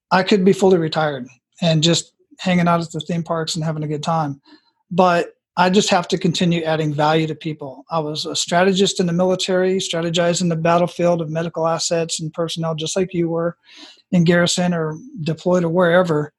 I 0.09 0.23
could 0.23 0.45
be 0.45 0.53
fully 0.53 0.77
retired 0.77 1.27
and 1.61 1.83
just 1.83 2.13
hanging 2.39 2.69
out 2.69 2.79
at 2.79 2.91
the 2.91 3.01
theme 3.01 3.23
parks 3.23 3.55
and 3.55 3.65
having 3.65 3.83
a 3.83 3.89
good 3.89 4.03
time. 4.03 4.39
But 4.89 5.33
I 5.57 5.69
just 5.69 5.89
have 5.89 6.07
to 6.09 6.17
continue 6.17 6.63
adding 6.63 6.93
value 6.93 7.27
to 7.27 7.35
people. 7.35 7.83
I 7.91 7.99
was 7.99 8.25
a 8.25 8.37
strategist 8.37 9.01
in 9.01 9.05
the 9.05 9.11
military, 9.11 9.79
strategizing 9.79 10.47
the 10.47 10.55
battlefield 10.55 11.19
of 11.19 11.29
medical 11.29 11.67
assets 11.67 12.21
and 12.21 12.31
personnel, 12.31 12.73
just 12.73 12.95
like 12.95 13.13
you 13.13 13.27
were 13.27 13.57
in 14.11 14.23
garrison 14.23 14.73
or 14.73 14.97
deployed 15.21 15.63
or 15.63 15.69
wherever. 15.69 16.31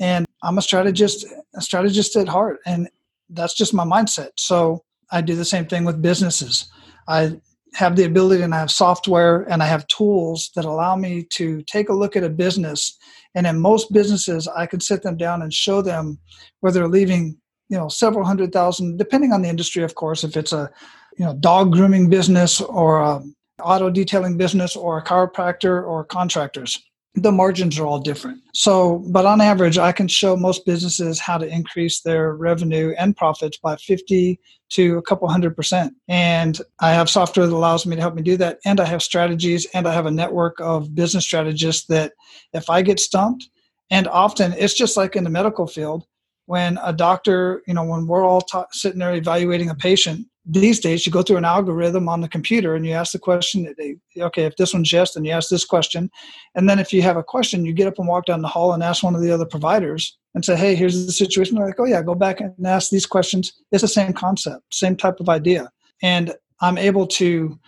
And 0.00 0.26
I'm 0.42 0.58
a 0.58 0.62
strategist, 0.62 1.26
a 1.54 1.60
strategist 1.60 2.16
at 2.16 2.28
heart, 2.28 2.58
and 2.66 2.88
that's 3.30 3.54
just 3.54 3.74
my 3.74 3.84
mindset. 3.84 4.30
So 4.36 4.82
I 5.10 5.20
do 5.20 5.34
the 5.34 5.44
same 5.44 5.66
thing 5.66 5.84
with 5.84 6.02
businesses. 6.02 6.68
I 7.08 7.40
have 7.74 7.96
the 7.96 8.04
ability 8.04 8.42
and 8.42 8.54
I 8.54 8.58
have 8.58 8.70
software 8.70 9.42
and 9.50 9.62
I 9.62 9.66
have 9.66 9.86
tools 9.88 10.50
that 10.54 10.64
allow 10.64 10.96
me 10.96 11.26
to 11.34 11.62
take 11.62 11.88
a 11.88 11.94
look 11.94 12.16
at 12.16 12.22
a 12.24 12.28
business. 12.28 12.96
And 13.34 13.46
in 13.46 13.58
most 13.58 13.92
businesses, 13.92 14.46
I 14.46 14.66
can 14.66 14.80
sit 14.80 15.02
them 15.02 15.16
down 15.16 15.42
and 15.42 15.52
show 15.52 15.82
them 15.82 16.18
where 16.60 16.72
they're 16.72 16.88
leaving 16.88 17.36
you 17.68 17.78
know 17.78 17.88
several 17.88 18.24
hundred 18.24 18.52
thousand 18.52 18.98
depending 18.98 19.32
on 19.32 19.42
the 19.42 19.48
industry 19.48 19.82
of 19.82 19.94
course 19.94 20.24
if 20.24 20.36
it's 20.36 20.52
a 20.52 20.70
you 21.18 21.24
know 21.24 21.34
dog 21.34 21.72
grooming 21.72 22.08
business 22.08 22.60
or 22.60 23.00
a 23.00 23.22
auto 23.62 23.90
detailing 23.90 24.36
business 24.36 24.76
or 24.76 24.98
a 24.98 25.04
chiropractor 25.04 25.82
or 25.86 26.04
contractors 26.04 26.82
the 27.14 27.32
margins 27.32 27.78
are 27.78 27.86
all 27.86 28.00
different. 28.00 28.40
So 28.54 29.04
but 29.10 29.26
on 29.26 29.40
average 29.40 29.78
i 29.78 29.92
can 29.92 30.08
show 30.08 30.36
most 30.36 30.66
businesses 30.66 31.20
how 31.20 31.38
to 31.38 31.46
increase 31.46 32.00
their 32.00 32.34
revenue 32.34 32.94
and 32.98 33.16
profits 33.16 33.56
by 33.58 33.76
50 33.76 34.38
to 34.70 34.98
a 34.98 35.02
couple 35.02 35.28
hundred 35.28 35.56
percent. 35.56 35.94
And 36.08 36.58
i 36.80 36.92
have 36.92 37.08
software 37.08 37.46
that 37.46 37.54
allows 37.54 37.86
me 37.86 37.96
to 37.96 38.02
help 38.02 38.14
me 38.14 38.22
do 38.22 38.36
that. 38.38 38.58
And 38.64 38.80
i 38.80 38.84
have 38.84 39.02
strategies 39.02 39.66
and 39.74 39.86
i 39.86 39.92
have 39.92 40.06
a 40.06 40.10
network 40.10 40.60
of 40.60 40.94
business 40.94 41.24
strategists 41.24 41.86
that 41.86 42.12
if 42.52 42.68
i 42.68 42.82
get 42.82 43.00
stumped 43.00 43.48
and 43.90 44.08
often 44.08 44.54
it's 44.54 44.74
just 44.74 44.96
like 44.96 45.14
in 45.14 45.24
the 45.24 45.30
medical 45.30 45.66
field 45.66 46.06
when 46.46 46.78
a 46.82 46.92
doctor, 46.92 47.62
you 47.66 47.74
know, 47.74 47.84
when 47.84 48.06
we're 48.06 48.24
all 48.24 48.40
ta- 48.40 48.66
sitting 48.72 48.98
there 48.98 49.14
evaluating 49.14 49.70
a 49.70 49.74
patient, 49.74 50.26
these 50.46 50.78
days 50.78 51.06
you 51.06 51.12
go 51.12 51.22
through 51.22 51.38
an 51.38 51.44
algorithm 51.44 52.08
on 52.08 52.20
the 52.20 52.28
computer 52.28 52.74
and 52.74 52.84
you 52.86 52.92
ask 52.92 53.12
the 53.12 53.18
question, 53.18 53.74
okay, 54.18 54.44
if 54.44 54.56
this 54.56 54.74
one's 54.74 54.92
yes, 54.92 55.14
then 55.14 55.24
you 55.24 55.30
ask 55.30 55.48
this 55.48 55.64
question. 55.64 56.10
And 56.54 56.68
then 56.68 56.78
if 56.78 56.92
you 56.92 57.00
have 57.02 57.16
a 57.16 57.22
question, 57.22 57.64
you 57.64 57.72
get 57.72 57.86
up 57.86 57.98
and 57.98 58.08
walk 58.08 58.26
down 58.26 58.42
the 58.42 58.48
hall 58.48 58.72
and 58.72 58.82
ask 58.82 59.02
one 59.02 59.14
of 59.14 59.22
the 59.22 59.30
other 59.30 59.46
providers 59.46 60.18
and 60.34 60.44
say, 60.44 60.54
hey, 60.54 60.74
here's 60.74 61.06
the 61.06 61.12
situation. 61.12 61.56
They're 61.56 61.66
like, 61.66 61.80
oh, 61.80 61.86
yeah, 61.86 62.02
go 62.02 62.14
back 62.14 62.40
and 62.40 62.54
ask 62.66 62.90
these 62.90 63.06
questions. 63.06 63.54
It's 63.72 63.82
the 63.82 63.88
same 63.88 64.12
concept, 64.12 64.62
same 64.70 64.96
type 64.96 65.18
of 65.20 65.28
idea. 65.30 65.70
And 66.02 66.34
I'm 66.60 66.76
able 66.76 67.06
to 67.06 67.58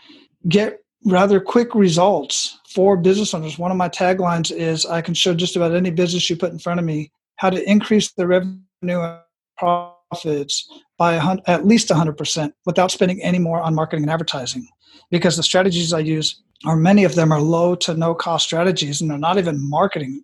get 0.48 0.80
rather 1.04 1.40
quick 1.40 1.74
results 1.74 2.58
for 2.74 2.96
business 2.96 3.32
owners. 3.32 3.58
One 3.58 3.70
of 3.70 3.76
my 3.76 3.88
taglines 3.88 4.50
is 4.50 4.84
I 4.84 5.00
can 5.00 5.14
show 5.14 5.32
just 5.34 5.56
about 5.56 5.74
any 5.74 5.90
business 5.90 6.28
you 6.28 6.36
put 6.36 6.52
in 6.52 6.58
front 6.58 6.80
of 6.80 6.84
me 6.84 7.10
how 7.36 7.48
to 7.48 7.70
increase 7.70 8.12
the 8.12 8.26
revenue 8.26 9.16
profits 10.10 10.68
by 10.98 11.16
at 11.46 11.66
least 11.66 11.88
100% 11.88 12.52
without 12.64 12.90
spending 12.90 13.22
any 13.22 13.38
more 13.38 13.60
on 13.60 13.74
marketing 13.74 14.04
and 14.04 14.10
advertising. 14.10 14.66
Because 15.10 15.36
the 15.36 15.42
strategies 15.42 15.92
I 15.92 16.00
use 16.00 16.42
are 16.64 16.76
many 16.76 17.04
of 17.04 17.14
them 17.14 17.32
are 17.32 17.40
low 17.40 17.74
to 17.76 17.94
no 17.94 18.14
cost 18.14 18.44
strategies 18.44 19.00
and 19.00 19.10
they're 19.10 19.18
not 19.18 19.38
even 19.38 19.68
marketing 19.68 20.22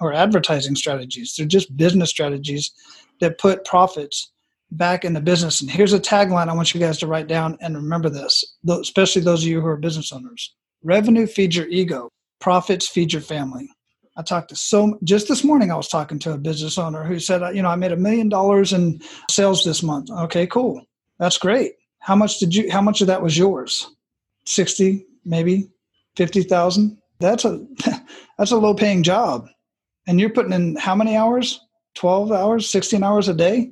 or 0.00 0.12
advertising 0.12 0.74
strategies. 0.74 1.34
They're 1.36 1.46
just 1.46 1.76
business 1.76 2.10
strategies 2.10 2.72
that 3.20 3.38
put 3.38 3.64
profits 3.64 4.32
back 4.72 5.04
in 5.04 5.14
the 5.14 5.20
business. 5.20 5.60
And 5.60 5.70
here's 5.70 5.92
a 5.92 6.00
tagline 6.00 6.48
I 6.48 6.54
want 6.54 6.74
you 6.74 6.80
guys 6.80 6.98
to 6.98 7.06
write 7.06 7.26
down 7.26 7.56
and 7.60 7.76
remember 7.76 8.10
this, 8.10 8.56
especially 8.68 9.22
those 9.22 9.42
of 9.42 9.48
you 9.48 9.60
who 9.60 9.66
are 9.66 9.76
business 9.76 10.12
owners. 10.12 10.54
Revenue 10.82 11.26
feeds 11.26 11.56
your 11.56 11.68
ego, 11.68 12.10
profits 12.40 12.86
feed 12.86 13.12
your 13.12 13.22
family. 13.22 13.70
I 14.18 14.22
talked 14.22 14.48
to 14.48 14.56
so 14.56 14.98
just 15.04 15.28
this 15.28 15.44
morning. 15.44 15.70
I 15.70 15.76
was 15.76 15.86
talking 15.86 16.18
to 16.20 16.32
a 16.32 16.38
business 16.38 16.76
owner 16.76 17.04
who 17.04 17.20
said, 17.20 17.54
you 17.54 17.62
know, 17.62 17.68
I 17.68 17.76
made 17.76 17.92
a 17.92 17.96
million 17.96 18.28
dollars 18.28 18.72
in 18.72 19.00
sales 19.30 19.64
this 19.64 19.80
month. 19.80 20.10
Okay, 20.10 20.44
cool, 20.48 20.82
that's 21.20 21.38
great. 21.38 21.74
How 22.00 22.16
much 22.16 22.40
did 22.40 22.52
you? 22.52 22.68
How 22.70 22.82
much 22.82 23.00
of 23.00 23.06
that 23.06 23.22
was 23.22 23.38
yours? 23.38 23.88
Sixty, 24.44 25.06
maybe 25.24 25.70
fifty 26.16 26.42
thousand. 26.42 26.98
That's 27.20 27.44
a 27.44 27.64
that's 28.38 28.50
a 28.50 28.56
low 28.56 28.74
paying 28.74 29.04
job, 29.04 29.46
and 30.08 30.18
you're 30.18 30.30
putting 30.30 30.52
in 30.52 30.74
how 30.74 30.96
many 30.96 31.16
hours? 31.16 31.60
Twelve 31.94 32.32
hours, 32.32 32.68
sixteen 32.68 33.04
hours 33.04 33.28
a 33.28 33.34
day. 33.34 33.70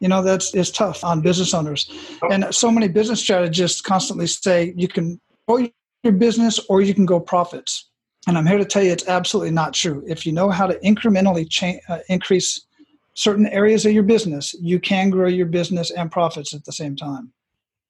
You 0.00 0.08
know 0.08 0.22
that's 0.22 0.54
it's 0.54 0.70
tough 0.70 1.04
on 1.04 1.20
business 1.20 1.52
owners, 1.52 1.90
and 2.30 2.46
so 2.50 2.70
many 2.70 2.88
business 2.88 3.20
strategists 3.20 3.82
constantly 3.82 4.26
say 4.26 4.72
you 4.74 4.88
can 4.88 5.20
grow 5.46 5.68
your 6.02 6.14
business 6.14 6.58
or 6.70 6.80
you 6.80 6.94
can 6.94 7.04
go 7.04 7.20
profits 7.20 7.90
and 8.26 8.38
I'm 8.38 8.46
here 8.46 8.58
to 8.58 8.64
tell 8.64 8.82
you 8.82 8.92
it's 8.92 9.08
absolutely 9.08 9.50
not 9.50 9.74
true. 9.74 10.04
If 10.06 10.24
you 10.24 10.32
know 10.32 10.48
how 10.50 10.66
to 10.66 10.78
incrementally 10.80 11.48
cha- 11.48 11.80
uh, 11.88 11.98
increase 12.08 12.66
certain 13.14 13.46
areas 13.48 13.84
of 13.84 13.92
your 13.92 14.04
business, 14.04 14.54
you 14.60 14.78
can 14.78 15.10
grow 15.10 15.28
your 15.28 15.46
business 15.46 15.90
and 15.90 16.10
profits 16.10 16.54
at 16.54 16.64
the 16.64 16.72
same 16.72 16.94
time. 16.94 17.32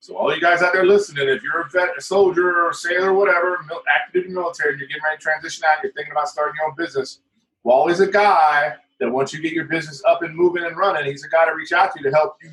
So, 0.01 0.17
all 0.17 0.35
you 0.35 0.41
guys 0.41 0.63
out 0.63 0.73
there 0.73 0.85
listening, 0.85 1.29
if 1.29 1.43
you're 1.43 1.61
a 1.61 1.69
vet, 1.69 1.91
a 1.97 2.01
soldier, 2.01 2.65
or 2.67 2.73
sailor, 2.73 3.11
or 3.11 3.15
whatever, 3.15 3.65
active 3.95 4.23
duty 4.25 4.35
military, 4.35 4.73
and 4.73 4.81
you're 4.81 4.89
getting 4.89 5.03
ready 5.05 5.17
to 5.17 5.23
transition 5.23 5.65
out, 5.65 5.79
you're 5.83 5.93
thinking 5.93 6.11
about 6.11 6.29
starting 6.29 6.55
your 6.59 6.71
own 6.71 6.75
business, 6.77 7.21
Wally's 7.63 8.01
a 8.01 8.09
guy 8.09 8.75
that 8.99 9.11
once 9.11 9.33
you 9.33 9.41
get 9.41 9.53
your 9.53 9.67
business 9.67 10.03
up 10.05 10.23
and 10.23 10.35
moving 10.35 10.65
and 10.65 10.77
running, 10.77 11.05
he's 11.05 11.25
a 11.25 11.29
guy 11.29 11.45
to 11.45 11.55
reach 11.55 11.73
out 11.73 11.95
to 11.95 12.03
to 12.03 12.11
help 12.11 12.37
you 12.43 12.51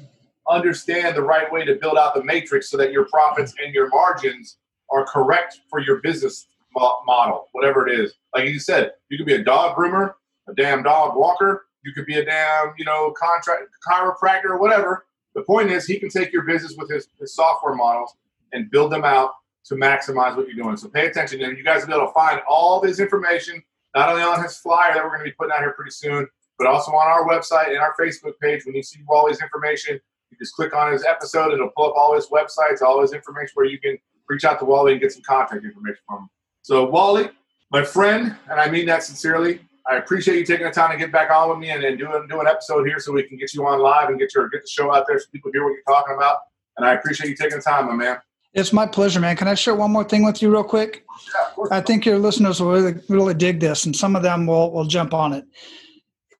understand 0.47 1.15
the 1.15 1.23
right 1.23 1.51
way 1.51 1.65
to 1.65 1.75
build 1.75 1.97
out 1.97 2.13
the 2.13 2.23
matrix 2.23 2.69
so 2.69 2.77
that 2.77 2.91
your 2.91 3.05
profits 3.05 3.53
and 3.63 3.73
your 3.73 3.87
margins 3.89 4.57
are 4.91 5.05
correct 5.05 5.61
for 5.69 5.79
your 5.79 5.97
business 6.01 6.47
model, 6.75 7.47
whatever 7.51 7.87
it 7.87 7.99
is. 7.99 8.13
Like 8.33 8.47
you 8.49 8.59
said, 8.59 8.91
you 9.09 9.17
could 9.17 9.25
be 9.25 9.35
a 9.35 9.43
dog 9.43 9.75
groomer, 9.75 10.13
a 10.47 10.53
damn 10.53 10.83
dog 10.83 11.15
walker. 11.15 11.65
You 11.83 11.93
could 11.93 12.05
be 12.05 12.19
a 12.19 12.25
damn, 12.25 12.73
you 12.77 12.85
know, 12.85 13.11
contract 13.11 13.63
chiropractor 13.87 14.59
whatever. 14.59 15.05
The 15.35 15.43
point 15.43 15.71
is, 15.71 15.85
he 15.85 15.99
can 15.99 16.09
take 16.09 16.33
your 16.33 16.43
business 16.43 16.75
with 16.77 16.89
his, 16.89 17.07
his 17.19 17.33
software 17.33 17.75
models 17.75 18.13
and 18.51 18.69
build 18.69 18.91
them 18.91 19.05
out 19.05 19.31
to 19.65 19.75
maximize 19.75 20.35
what 20.35 20.47
you're 20.47 20.61
doing. 20.61 20.75
So 20.75 20.89
pay 20.89 21.07
attention, 21.07 21.41
and 21.41 21.57
you 21.57 21.63
guys 21.63 21.81
will 21.81 21.87
be 21.87 21.93
able 21.93 22.07
to 22.07 22.13
find 22.13 22.41
all 22.47 22.81
this 22.81 22.99
information 22.99 23.61
not 23.95 24.09
only 24.09 24.21
on 24.21 24.43
his 24.43 24.57
flyer 24.57 24.93
that 24.93 25.03
we're 25.03 25.09
going 25.09 25.21
to 25.21 25.25
be 25.25 25.31
putting 25.31 25.51
out 25.51 25.59
here 25.59 25.73
pretty 25.73 25.91
soon, 25.91 26.27
but 26.57 26.67
also 26.67 26.91
on 26.91 27.07
our 27.07 27.27
website 27.27 27.69
and 27.69 27.77
our 27.77 27.95
Facebook 27.99 28.33
page. 28.41 28.65
When 28.65 28.75
you 28.75 28.83
see 28.83 28.99
all 29.07 29.27
his 29.27 29.41
information, 29.41 29.99
you 30.29 30.37
just 30.37 30.53
click 30.53 30.75
on 30.75 30.91
his 30.91 31.05
episode, 31.05 31.45
and 31.45 31.53
it'll 31.53 31.71
pull 31.75 31.87
up 31.87 31.95
all 31.95 32.15
his 32.15 32.27
websites, 32.27 32.81
all 32.81 33.01
his 33.01 33.13
information 33.13 33.51
where 33.53 33.65
you 33.65 33.79
can 33.79 33.97
reach 34.27 34.43
out 34.43 34.59
to 34.59 34.65
Wally 34.65 34.93
and 34.93 35.01
get 35.01 35.11
some 35.11 35.23
contact 35.23 35.63
information 35.63 36.01
from 36.07 36.23
him. 36.23 36.29
So, 36.61 36.85
Wally, 36.85 37.29
my 37.71 37.83
friend, 37.83 38.35
and 38.49 38.59
I 38.59 38.69
mean 38.69 38.85
that 38.87 39.03
sincerely, 39.03 39.61
I 39.87 39.97
appreciate 39.97 40.37
you 40.37 40.45
taking 40.45 40.65
the 40.65 40.71
time 40.71 40.91
to 40.91 40.97
get 40.97 41.11
back 41.11 41.31
on 41.31 41.49
with 41.49 41.57
me 41.57 41.71
and, 41.71 41.83
and 41.83 41.97
do, 41.97 42.07
do 42.29 42.39
an 42.39 42.47
episode 42.47 42.85
here 42.85 42.99
so 42.99 43.11
we 43.11 43.23
can 43.23 43.37
get 43.37 43.53
you 43.53 43.65
on 43.65 43.79
live 43.79 44.09
and 44.09 44.19
get 44.19 44.35
your 44.35 44.47
get 44.49 44.61
the 44.61 44.67
show 44.67 44.93
out 44.93 45.05
there 45.07 45.19
so 45.19 45.25
people 45.31 45.51
hear 45.51 45.63
what 45.63 45.71
you're 45.71 45.95
talking 45.95 46.15
about. 46.15 46.39
And 46.77 46.85
I 46.85 46.93
appreciate 46.93 47.29
you 47.29 47.35
taking 47.35 47.57
the 47.57 47.63
time, 47.63 47.87
my 47.87 47.95
man. 47.95 48.17
It's 48.53 48.73
my 48.73 48.85
pleasure, 48.85 49.19
man. 49.19 49.35
Can 49.35 49.47
I 49.47 49.53
share 49.53 49.75
one 49.75 49.91
more 49.91 50.03
thing 50.03 50.23
with 50.23 50.41
you, 50.41 50.51
real 50.51 50.63
quick? 50.63 51.05
Yeah, 51.33 51.65
I 51.71 51.81
think 51.81 52.05
your 52.05 52.17
listeners 52.17 52.61
will 52.61 52.71
really, 52.71 52.95
really 53.07 53.33
dig 53.33 53.59
this, 53.59 53.85
and 53.85 53.95
some 53.95 54.15
of 54.15 54.23
them 54.23 54.47
will, 54.47 54.71
will 54.71 54.85
jump 54.85 55.13
on 55.13 55.33
it. 55.33 55.45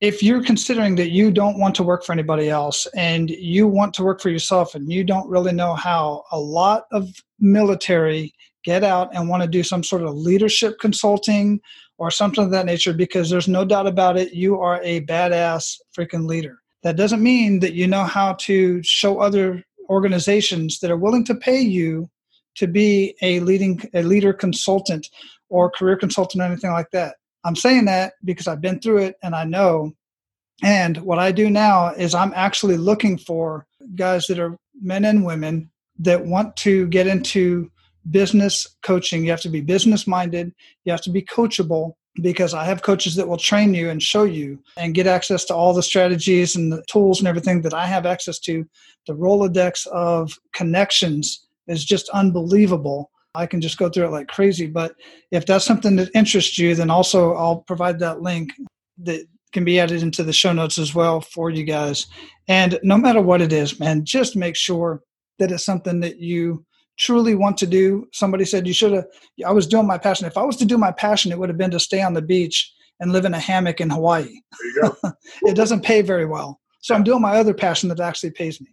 If 0.02 0.24
you're 0.24 0.44
considering 0.44 0.96
that 0.96 1.12
you 1.12 1.30
don't 1.30 1.60
want 1.60 1.76
to 1.76 1.84
work 1.84 2.06
for 2.06 2.14
anybody 2.14 2.50
else 2.50 2.88
and 2.96 3.30
you 3.30 3.68
want 3.68 3.94
to 3.96 4.04
work 4.04 4.22
for 4.22 4.30
yourself 4.30 4.74
and 4.74 4.92
you 4.92 5.04
don't 5.04 5.30
really 5.30 5.52
know 5.52 5.76
how, 5.76 6.24
a 6.32 6.40
lot 6.40 6.86
of 6.92 7.10
military 7.40 8.34
get 8.64 8.84
out 8.84 9.14
and 9.14 9.30
want 9.30 9.44
to 9.44 9.50
do 9.50 9.64
some 9.64 9.84
sort 9.84 10.04
of 10.04 10.16
leadership 10.16 10.80
consulting 10.80 11.60
or 11.98 12.12
something 12.12 12.44
of 12.44 12.52
that 12.52 12.66
nature 12.66 12.94
because 12.94 13.30
there's 13.30 13.48
no 13.48 13.66
doubt 13.66 13.88
about 13.88 14.18
it, 14.18 14.34
you 14.34 14.60
are 14.60 14.82
a 14.84 15.02
badass 15.02 15.76
freaking 15.98 16.26
leader. 16.26 16.60
That 16.84 16.96
doesn't 16.96 17.22
mean 17.22 17.60
that 17.60 17.74
you 17.74 17.88
know 17.88 18.06
how 18.06 18.34
to 18.42 18.82
show 18.84 19.20
other 19.20 19.64
organizations 19.90 20.80
that 20.80 20.92
are 20.92 20.98
willing 20.98 21.26
to 21.26 21.36
pay 21.36 21.60
you 21.60 22.10
to 22.56 22.68
be 22.68 23.16
a 23.22 23.40
leading 23.42 23.82
a 23.94 24.04
leader 24.04 24.34
consultant 24.34 25.08
or 25.50 25.70
career 25.70 25.98
consultant 25.98 26.42
or 26.42 26.46
anything 26.46 26.72
like 26.72 26.92
that. 26.92 27.16
I'm 27.44 27.56
saying 27.56 27.86
that 27.86 28.14
because 28.24 28.48
I've 28.48 28.62
been 28.62 28.80
through 28.80 29.00
it 29.00 29.16
and 29.24 29.36
I 29.36 29.44
know. 29.46 29.94
And 30.64 30.98
what 30.98 31.20
I 31.20 31.32
do 31.32 31.50
now 31.50 31.90
is 31.94 32.14
I'm 32.14 32.34
actually 32.36 32.78
looking 32.78 33.18
for 33.18 33.66
guys 33.96 34.28
that 34.28 34.40
are 34.40 34.58
men 34.82 35.06
and 35.06 35.26
women 35.26 35.70
that 36.00 36.26
want 36.26 36.56
to 36.58 36.88
get 36.88 37.08
into 37.08 37.72
business 38.10 38.68
coaching. 38.84 39.24
You 39.24 39.32
have 39.32 39.42
to 39.42 39.50
be 39.50 39.62
business 39.62 40.08
minded, 40.08 40.54
you 40.86 40.92
have 40.92 41.02
to 41.02 41.12
be 41.12 41.22
coachable 41.22 41.94
because 42.22 42.54
I 42.54 42.66
have 42.66 42.82
coaches 42.82 43.16
that 43.16 43.28
will 43.28 43.38
train 43.38 43.74
you 43.74 43.90
and 43.90 44.02
show 44.02 44.24
you 44.24 44.62
and 44.78 44.96
get 44.96 45.08
access 45.08 45.46
to 45.46 45.56
all 45.56 45.74
the 45.74 45.84
strategies 45.84 46.56
and 46.56 46.72
the 46.72 46.84
tools 46.90 47.20
and 47.20 47.28
everything 47.28 47.62
that 47.62 47.74
I 47.74 47.86
have 47.86 48.06
access 48.06 48.40
to. 48.40 48.66
The 49.08 49.14
Rolodex 49.14 49.88
of 49.88 50.32
connections 50.54 51.48
is 51.68 51.86
just 51.86 52.10
unbelievable. 52.10 53.12
I 53.36 53.46
can 53.46 53.62
just 53.62 53.78
go 53.78 53.90
through 53.90 54.08
it 54.08 54.12
like 54.12 54.28
crazy. 54.28 54.68
But 54.68 54.96
if 55.32 55.46
that's 55.46 55.66
something 55.66 55.96
that 55.98 56.10
interests 56.16 56.58
you, 56.58 56.76
then 56.76 56.90
also 56.90 57.36
I'll 57.36 57.58
provide 57.68 58.00
that 58.00 58.22
link. 58.22 58.52
that 59.04 59.26
can 59.52 59.64
be 59.64 59.80
added 59.80 60.04
into 60.04 60.24
the 60.24 60.34
show 60.34 60.54
notes 60.54 60.78
as 60.78 60.94
well 60.94 61.22
for 61.22 61.50
you 61.50 61.64
guys. 61.64 62.08
And 62.48 62.80
no 62.84 62.98
matter 62.98 63.22
what 63.22 63.42
it 63.42 63.52
is, 63.52 63.80
man, 63.80 64.06
just 64.06 64.36
make 64.36 64.56
sure 64.56 65.02
that 65.40 65.52
it's 65.52 65.66
something 65.66 66.02
that 66.02 66.20
you 66.20 66.66
truly 67.00 67.34
want 67.34 67.58
to 67.58 67.66
do. 67.66 68.08
Somebody 68.12 68.46
said 68.46 68.68
you 68.68 68.74
should 68.74 68.92
have. 68.92 69.06
I 69.46 69.52
was 69.52 69.66
doing 69.66 69.88
my 69.88 69.98
passion. 69.98 70.28
If 70.28 70.38
I 70.38 70.44
was 70.44 70.58
to 70.58 70.66
do 70.66 70.78
my 70.78 70.92
passion, 70.92 71.32
it 71.32 71.40
would 71.40 71.50
have 71.50 71.58
been 71.58 71.72
to 71.72 71.80
stay 71.80 72.02
on 72.02 72.14
the 72.14 72.22
beach 72.22 72.72
and 73.00 73.12
live 73.12 73.26
in 73.26 73.34
a 73.34 73.40
hammock 73.40 73.80
in 73.80 73.90
Hawaii. 73.90 74.26
There 74.26 74.68
you 74.68 74.82
go. 74.82 75.12
it 75.44 75.56
doesn't 75.56 75.84
pay 75.84 76.02
very 76.02 76.26
well. 76.26 76.60
So 76.82 76.94
I'm 76.94 77.04
doing 77.04 77.22
my 77.22 77.38
other 77.38 77.54
passion 77.54 77.90
that 77.90 78.00
actually 78.00 78.32
pays 78.32 78.62
me. 78.62 78.68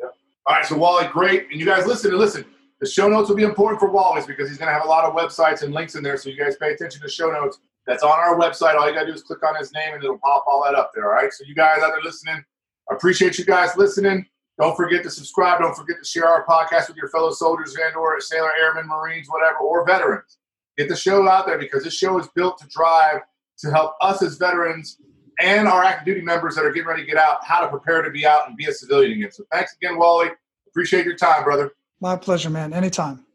yeah. 0.00 0.06
All 0.46 0.56
right, 0.56 0.64
so 0.64 0.76
Wally, 0.76 1.08
great. 1.08 1.48
And 1.50 1.60
you 1.60 1.66
guys 1.66 1.86
listen 1.86 2.10
and 2.10 2.20
listen. 2.20 2.44
The 2.80 2.88
show 2.88 3.08
notes 3.08 3.28
will 3.28 3.36
be 3.36 3.44
important 3.44 3.78
for 3.78 3.90
Wally's 3.90 4.26
because 4.26 4.48
he's 4.48 4.58
going 4.58 4.68
to 4.68 4.72
have 4.72 4.84
a 4.84 4.88
lot 4.88 5.04
of 5.04 5.14
websites 5.14 5.62
and 5.62 5.72
links 5.72 5.94
in 5.94 6.02
there. 6.02 6.16
So 6.16 6.30
you 6.30 6.36
guys 6.36 6.56
pay 6.56 6.72
attention 6.72 7.00
to 7.02 7.08
show 7.08 7.30
notes. 7.30 7.58
That's 7.86 8.02
on 8.02 8.10
our 8.10 8.36
website. 8.38 8.76
All 8.76 8.88
you 8.88 8.94
got 8.94 9.02
to 9.02 9.06
do 9.06 9.12
is 9.12 9.22
click 9.22 9.42
on 9.44 9.56
his 9.56 9.72
name 9.72 9.94
and 9.94 10.02
it'll 10.02 10.18
pop 10.18 10.44
all 10.46 10.62
that 10.64 10.74
up 10.74 10.90
there. 10.94 11.04
All 11.04 11.12
right. 11.12 11.32
So 11.32 11.44
you 11.46 11.54
guys 11.54 11.82
out 11.82 11.90
there 11.90 12.02
listening, 12.02 12.42
I 12.90 12.94
appreciate 12.94 13.38
you 13.38 13.44
guys 13.44 13.76
listening. 13.76 14.26
Don't 14.62 14.76
forget 14.76 15.02
to 15.02 15.10
subscribe. 15.10 15.58
Don't 15.58 15.74
forget 15.74 15.96
to 15.98 16.04
share 16.04 16.28
our 16.28 16.46
podcast 16.46 16.86
with 16.86 16.96
your 16.96 17.08
fellow 17.08 17.32
soldiers 17.32 17.74
and 17.74 17.96
or 17.96 18.20
sailor, 18.20 18.52
airmen, 18.62 18.86
marines, 18.86 19.26
whatever, 19.28 19.56
or 19.56 19.84
veterans. 19.84 20.38
Get 20.78 20.88
the 20.88 20.94
show 20.94 21.28
out 21.28 21.46
there 21.46 21.58
because 21.58 21.82
this 21.82 21.94
show 21.94 22.16
is 22.20 22.28
built 22.36 22.58
to 22.58 22.68
drive 22.68 23.22
to 23.58 23.70
help 23.72 23.94
us 24.00 24.22
as 24.22 24.36
veterans 24.36 24.98
and 25.40 25.66
our 25.66 25.82
active 25.82 26.06
duty 26.06 26.20
members 26.20 26.54
that 26.54 26.64
are 26.64 26.70
getting 26.70 26.86
ready 26.86 27.02
to 27.02 27.08
get 27.08 27.16
out 27.16 27.44
how 27.44 27.60
to 27.60 27.66
prepare 27.66 28.02
to 28.02 28.10
be 28.10 28.24
out 28.24 28.46
and 28.46 28.56
be 28.56 28.66
a 28.66 28.72
civilian 28.72 29.18
again. 29.18 29.32
So 29.32 29.42
thanks 29.50 29.74
again, 29.82 29.98
Wally. 29.98 30.28
Appreciate 30.68 31.06
your 31.06 31.16
time, 31.16 31.42
brother. 31.42 31.72
My 32.00 32.14
pleasure, 32.14 32.48
man. 32.48 32.72
Anytime. 32.72 33.26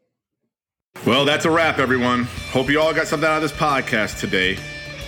Well, 1.04 1.26
that's 1.26 1.44
a 1.44 1.50
wrap, 1.50 1.78
everyone. 1.78 2.24
Hope 2.52 2.70
you 2.70 2.80
all 2.80 2.94
got 2.94 3.06
something 3.06 3.28
out 3.28 3.36
of 3.36 3.42
this 3.42 3.52
podcast 3.52 4.18
today. 4.18 4.56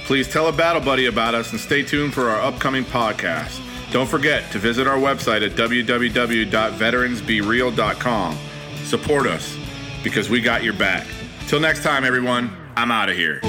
Please 0.04 0.28
tell 0.28 0.48
a 0.48 0.52
battle 0.52 0.83
buddy 0.83 1.06
about 1.06 1.35
us 1.35 1.50
and 1.52 1.59
stay 1.59 1.83
tuned 1.83 2.12
for 2.12 2.28
our 2.28 2.42
upcoming 2.42 2.85
podcast. 2.85 3.68
Don't 3.90 4.09
forget 4.09 4.50
to 4.53 4.59
visit 4.59 4.87
our 4.87 4.98
website 4.98 5.44
at 5.44 5.53
www.veteransbereal.com. 5.53 8.38
Support 8.85 9.26
us 9.26 9.57
because 10.03 10.31
we 10.31 10.40
got 10.40 10.62
your 10.62 10.74
back. 10.74 11.07
Till 11.48 11.59
next 11.61 11.83
time, 11.83 12.05
everyone, 12.05 12.57
I'm 12.76 12.92
out 12.92 13.09
of 13.09 13.16
here. 13.16 13.40